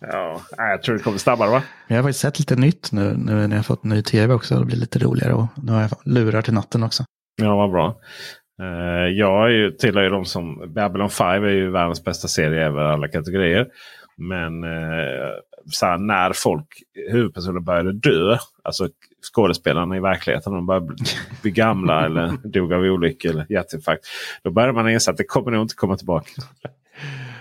[0.00, 1.62] Ja, nej, jag tror det kommer snabbare va?
[1.88, 4.34] Men jag har faktiskt sett lite nytt nu, nu när jag har fått ny tv
[4.34, 4.58] också.
[4.58, 7.04] Det blir lite roligare och nu har jag lurar till natten också.
[7.42, 7.96] Ja, vad bra.
[8.62, 10.72] Uh, jag är ju, tillhör ju de som...
[10.74, 13.66] Babylon 5 är ju världens bästa serie över alla kategorier.
[14.16, 15.30] Men eh,
[15.70, 16.66] så här, när folk,
[17.10, 18.88] huvudpersoner började dö, alltså
[19.22, 20.94] skådespelarna i verkligheten, de började
[21.42, 24.06] bli, gamla eller dog av olycka eller hjärtinfarkt.
[24.42, 26.30] Då började man inse att det kommer nog inte komma tillbaka.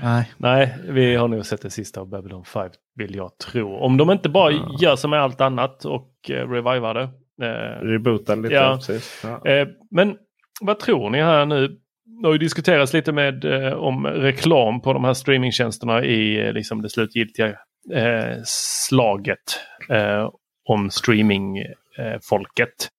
[0.02, 3.76] Nej, Nej, vi har nog sett det sista av Babylon 5 vill jag tro.
[3.76, 7.10] Om de inte bara gör som med allt annat och eh, revivar det.
[7.46, 8.54] Eh, Reboota lite.
[8.54, 8.76] Ja.
[8.76, 9.24] Precis.
[9.24, 9.52] Ja.
[9.52, 10.18] Eh, men
[10.62, 11.78] vad tror ni här nu?
[12.22, 16.54] det har ju diskuterats lite med eh, om reklam på de här streamingtjänsterna i eh,
[16.54, 17.48] liksom det slutgiltiga
[17.94, 19.60] eh, slaget
[19.90, 20.30] eh,
[20.68, 22.90] om streamingfolket.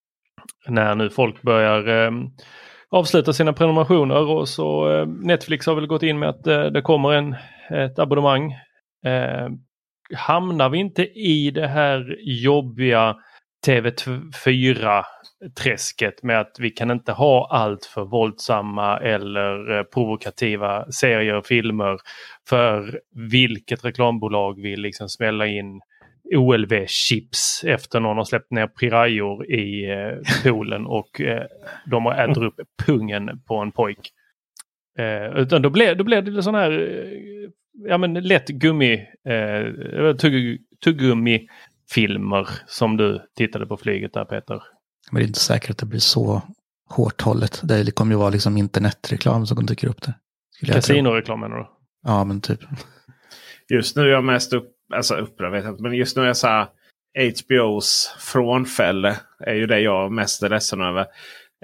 [0.68, 2.12] När nu folk börjar eh,
[2.90, 6.82] avsluta sina prenumerationer och så eh, Netflix har väl gått in med att eh, det
[6.82, 7.36] kommer en,
[7.70, 8.54] ett abonnemang.
[10.16, 13.16] hamnar vi inte i det här jobbiga
[13.66, 15.04] TV4
[15.58, 21.98] träsket med att vi kan inte ha allt för våldsamma eller provokativa serier och filmer.
[22.48, 23.00] För
[23.30, 25.80] vilket reklambolag vill liksom smälla in
[26.35, 31.47] OLV-chips efter någon har släppt ner pirajor i eh, poolen och eh,
[31.87, 32.55] de har ätit upp
[32.87, 34.12] pungen på en pojk.
[34.99, 37.51] Eh, utan då blir, då blir det sån här eh,
[37.89, 41.49] ja, men lätt gummi, eh, tugg, tuggummi
[41.91, 44.62] filmer som du tittade på flyget där Peter.
[45.11, 46.43] Men det är inte säkert att det blir så
[46.89, 47.61] hårt hållet.
[47.64, 50.14] Det kommer ju vara liksom internetreklam som dyker upp där.
[50.66, 51.66] Kasinoreklam menar du?
[52.03, 52.61] Ja, men typ.
[53.68, 56.36] Just nu är jag mest upp, alltså upprörd, vet jag, men just nu är jag
[56.36, 56.66] så här,
[57.18, 61.07] HBOs frånfälle är ju det jag mest är ledsen över.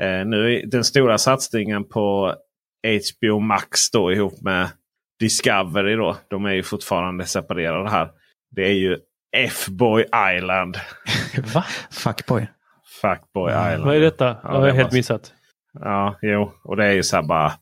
[0.01, 2.35] Eh, nu den stora satsningen på
[2.85, 4.68] HBO Max då ihop med
[5.20, 6.16] Discovery då.
[6.29, 8.11] De är ju fortfarande separerade här.
[8.51, 8.99] Det är ju
[9.37, 10.05] F-Boy
[10.37, 10.77] Island.
[11.55, 11.64] Va?
[11.91, 12.47] Fuckboy.
[13.01, 13.72] Fuckboy mm.
[13.72, 13.85] Island.
[13.85, 14.37] Vad är detta?
[14.43, 15.33] Ja, jag har helt missat.
[15.81, 16.53] Ja, jo.
[16.64, 17.53] Och det är ju så här bara...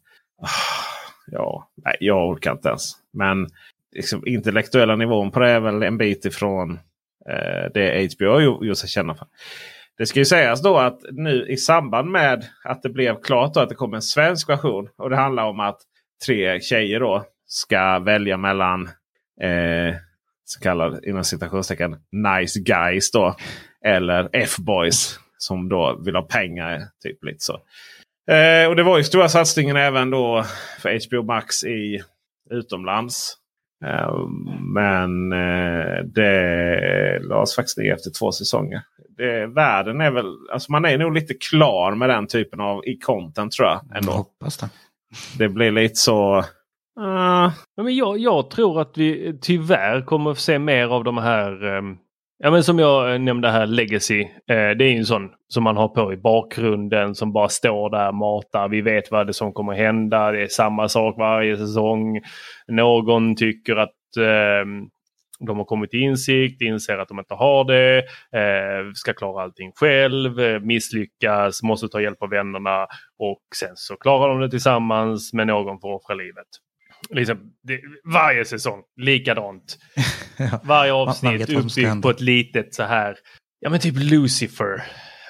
[1.26, 2.92] Ja, nej, jag orkar inte ens.
[3.12, 3.46] Men
[3.92, 6.78] liksom, intellektuella nivån på det är väl en bit ifrån
[7.28, 9.26] eh, det HBO har gjort sig kända för.
[9.98, 13.68] Det ska ju sägas då att nu i samband med att det blev klart att
[13.68, 14.88] det kom en svensk version.
[14.96, 15.80] Och det handlar om att
[16.26, 18.82] tre tjejer då ska välja mellan
[19.40, 19.94] eh,
[20.44, 23.36] så kallade inom citationstecken nice guys då.
[23.84, 26.80] Eller F-boys som då vill ha pengar.
[27.02, 27.52] typ lite så.
[28.32, 30.44] Eh, och det var ju stora satsningen även då
[30.78, 32.02] för HBO Max i
[32.50, 33.36] utomlands.
[33.84, 34.28] Eh,
[34.60, 38.82] men eh, det lades faktiskt ner efter två säsonger.
[39.16, 42.98] Det, världen är väl, alltså man är nog lite klar med den typen av i
[42.98, 43.80] content tror jag.
[43.96, 44.12] Ändå.
[44.12, 44.68] Jag hoppas det.
[45.38, 46.44] Det blir lite så
[47.00, 47.52] Uh.
[47.76, 51.98] Men jag, jag, tror att vi tyvärr kommer att se mer av de här um,
[52.44, 54.20] Ja men som jag eh, nämnde här Legacy.
[54.22, 57.90] Eh, det är ju en sån som man har på i bakgrunden som bara står
[57.90, 58.68] där och matar.
[58.68, 60.32] Vi vet vad det är som kommer hända.
[60.32, 62.20] Det är samma sak varje säsong.
[62.68, 64.64] Någon tycker att eh,
[65.46, 67.98] de har kommit till insikt, inser att de inte har det,
[68.38, 72.86] eh, ska klara allting själv, eh, misslyckas, måste ta hjälp av vännerna
[73.18, 76.46] och sen så klarar de det tillsammans med någon för att offra livet
[77.10, 77.80] liksom, det,
[78.12, 79.78] varje säsong likadant.
[80.36, 80.60] ja.
[80.62, 83.16] Varje avsnitt uppbyggt på ett litet så här.
[83.60, 84.82] Ja men typ Lucifer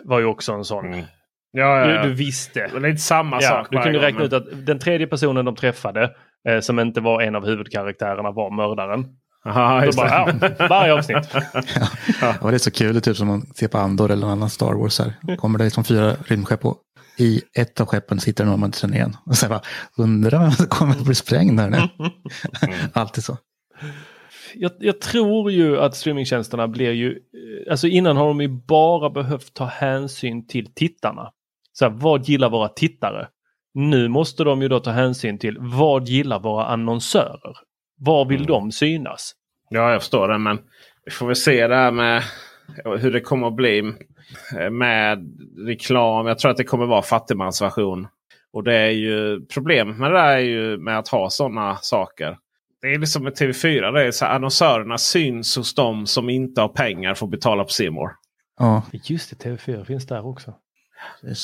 [0.05, 0.87] var ju också en sån.
[0.87, 1.05] Mm.
[1.53, 2.03] Ja, ja, ja.
[2.03, 2.61] Du, du, visste.
[2.61, 3.69] Det är inte samma sak.
[3.71, 4.27] Du kunde räkna men...
[4.27, 6.11] ut att den tredje personen de träffade
[6.49, 9.07] eh, som inte var en av huvudkaraktärerna var mördaren.
[9.45, 11.29] Aha, bara, ja, varje avsnitt.
[12.21, 12.35] ja.
[12.43, 12.51] ja.
[12.51, 14.51] det är så kul, det är typ som man ser på Andor eller någon annan
[14.51, 14.99] Star Wars.
[14.99, 15.37] Här.
[15.37, 16.77] kommer det liksom fyra rymdskepp och
[17.23, 19.17] i ett av skeppen sitter Normansen igen.
[19.27, 19.63] Och så bara,
[19.97, 21.79] undrar vem som kommer att bli sprängd här nu.
[22.93, 23.39] Alltid så.
[24.55, 27.19] Jag, jag, tror ju att streamingtjänsterna blir ju,
[27.71, 31.31] alltså innan har de ju bara behövt ta hänsyn till tittarna.
[31.73, 33.29] Så här, vad gillar våra tittare?
[33.75, 37.57] Nu måste de ju då ta hänsyn till vad gillar våra annonsörer?
[37.99, 38.47] Var vill mm.
[38.47, 39.33] de synas?
[39.69, 40.59] Ja, jag förstår det, men
[41.05, 42.23] vi får väl se det här med
[42.99, 43.95] hur det kommer att bli
[44.71, 46.27] med reklam.
[46.27, 48.09] Jag tror att det kommer vara fattigmansversion.
[48.53, 52.39] Och det är ju problemet med det där är ju med att ha sådana saker.
[52.83, 53.93] Det är liksom med TV4.
[53.93, 57.65] Det är så här, annonsörerna syns hos dem som inte har pengar för att betala
[57.65, 58.11] på Simor.
[58.59, 58.83] Ja.
[58.93, 60.55] Just det, TV4 finns där också.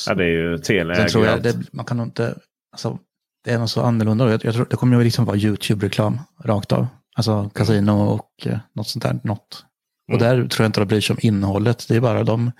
[0.06, 1.08] Ja, det är ju Telia.
[1.08, 2.38] tror jag, det, man kan inte,
[2.72, 2.98] alltså,
[3.44, 4.30] det är nog så annorlunda.
[4.30, 6.86] Jag, jag tror det kommer ju liksom vara YouTube-reklam rakt av.
[7.16, 9.20] Alltså kasino och eh, något sånt där.
[9.24, 9.64] Något
[10.12, 11.86] och där tror jag inte de bryr sig om innehållet.
[11.88, 12.52] Det är bara de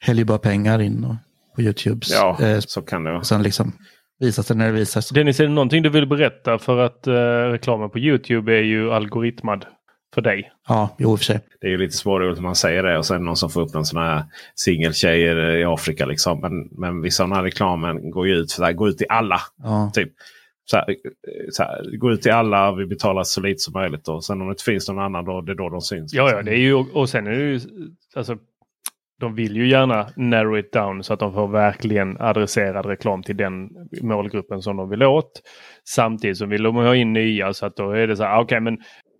[0.00, 1.14] häller bara pengar in och,
[1.56, 2.00] på YouTube.
[2.10, 3.24] Ja, eh, så kan det vara.
[3.24, 3.72] Sen liksom
[4.20, 5.08] visas det när det visas.
[5.08, 6.58] Dennis, är det någonting du vill berätta?
[6.58, 7.12] För att eh,
[7.50, 9.64] reklamen på YouTube är ju algoritmad
[10.14, 10.52] för dig.
[10.68, 11.40] Ja, jo i och för sig.
[11.60, 13.74] Det är ju lite svårare när man säger det och sen någon som får upp
[13.74, 14.24] en sån här
[14.54, 16.06] singeltjejer i Afrika.
[16.06, 16.40] Liksom.
[16.40, 19.06] Men, men vissa av den här reklamen går ju ut, för det går ut till
[19.10, 19.40] alla.
[19.62, 19.90] Ja.
[19.94, 20.12] Typ
[20.70, 20.96] så här,
[21.50, 24.08] så här, gå ut till alla, vi betalar så lite som möjligt.
[24.08, 26.14] Och sen om det inte finns någon annan då, det är då de syns.
[26.14, 27.60] Ja, ja det är ju, och sen är det ju,
[28.16, 28.36] alltså,
[29.20, 33.36] de vill ju gärna narrow it down så att de får verkligen adresserad reklam till
[33.36, 33.68] den
[34.02, 35.42] målgruppen som de vill åt.
[35.88, 38.44] Samtidigt så vill de ha in nya så att då är det så här, okej
[38.44, 38.78] okay, men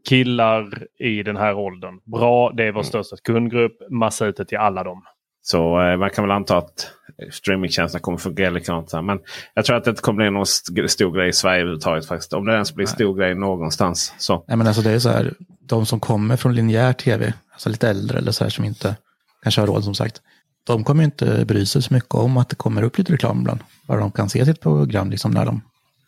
[0.09, 2.01] killar i den här åldern.
[2.05, 2.85] Bra, det är vår mm.
[2.85, 3.77] största kundgrupp.
[3.91, 5.03] Massa ute till alla dem.
[5.41, 6.93] Så eh, man kan väl anta att
[7.31, 8.93] streamingtjänsterna kommer fungera likadant.
[8.93, 9.21] Men
[9.55, 10.47] jag tror att det inte kommer bli någon
[10.89, 12.07] stor grej i Sverige överhuvudtaget.
[12.07, 12.33] Faktiskt.
[12.33, 12.95] Om det ens blir Nej.
[12.95, 14.15] stor grej någonstans.
[14.19, 14.45] Så.
[14.49, 17.89] Nej, men alltså det är så här, de som kommer från linjär tv, alltså lite
[17.89, 18.97] äldre eller så här som inte
[19.43, 20.23] kanske har råd som sagt.
[20.67, 23.61] De kommer inte bry sig så mycket om att det kommer upp lite reklam ibland.
[23.87, 25.63] Bara de kan se sitt program liksom när de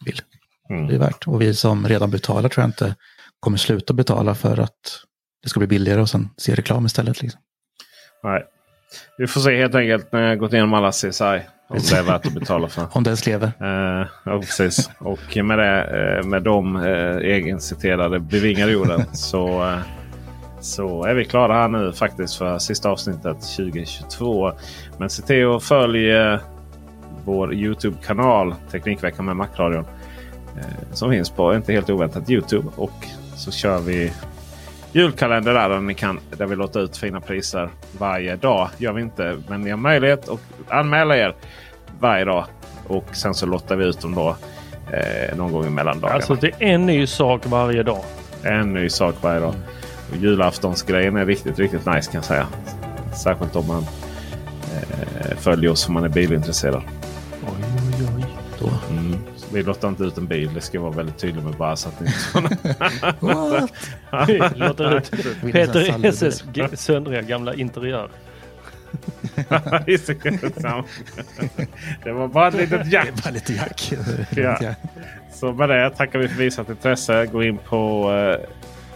[0.04, 0.20] vill.
[0.70, 0.86] Mm.
[0.86, 1.26] Det är värt.
[1.26, 2.96] Och vi som redan betalar tror jag inte
[3.40, 5.04] kommer sluta betala för att
[5.42, 7.22] det ska bli billigare och sen se reklam istället.
[7.22, 7.40] Liksom.
[8.22, 8.44] Nej.
[9.16, 11.40] Vi får se helt enkelt när jag gått igenom alla CSI.
[11.68, 12.86] Om det är värt att betala för.
[12.92, 13.46] om det ens lever.
[13.46, 14.90] Uh, ja, precis.
[14.98, 19.78] Och med, det, uh, med de uh, egenciterade bevingade orden så, uh,
[20.60, 24.52] så är vi klara här nu faktiskt för sista avsnittet 2022.
[24.98, 26.40] Men se till att följa
[27.24, 29.84] vår Youtube-kanal Teknikveckan med Macradion.
[30.92, 32.68] som finns på, inte helt oväntat, Youtube.
[32.76, 34.12] Och så kör vi
[34.92, 37.68] julkalender där, där, ni kan, där vi låter ut fina priser
[37.98, 38.68] varje dag.
[38.78, 41.34] gör vi inte, men ni har möjlighet att anmäla er
[42.00, 42.44] varje dag.
[42.86, 44.36] Och sen så lottar vi ut dem då
[44.92, 46.14] eh, någon gång mellan dagarna.
[46.14, 48.04] Alltså det är en ny sak varje dag.
[48.42, 49.54] En ny sak varje dag.
[50.10, 52.46] Och julaftonsgrejen är riktigt, riktigt nice kan jag säga.
[53.22, 53.82] Särskilt om man
[54.74, 56.82] eh, följer oss om man är bilintresserad.
[59.52, 60.54] Vi lottar inte ut en bil.
[60.54, 62.06] Det ska vara väldigt tydligt med bara så att ni
[64.34, 65.10] inte låter ut
[65.52, 66.44] Peter Esses
[66.74, 68.10] söndriga gamla interiör.
[72.04, 73.24] det var bara ett litet jack.
[73.24, 73.92] bara lite jack.
[74.30, 74.74] ja.
[75.32, 77.26] Så med det tackar vi för visat intresse.
[77.26, 78.12] Gå in på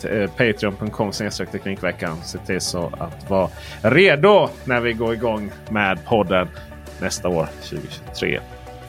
[0.04, 1.10] eh, eh Patreon.com
[1.52, 2.16] Teknikveckan.
[2.22, 3.50] Se till så att vara
[3.82, 6.48] redo när vi går igång med podden
[7.00, 8.40] nästa år 2023.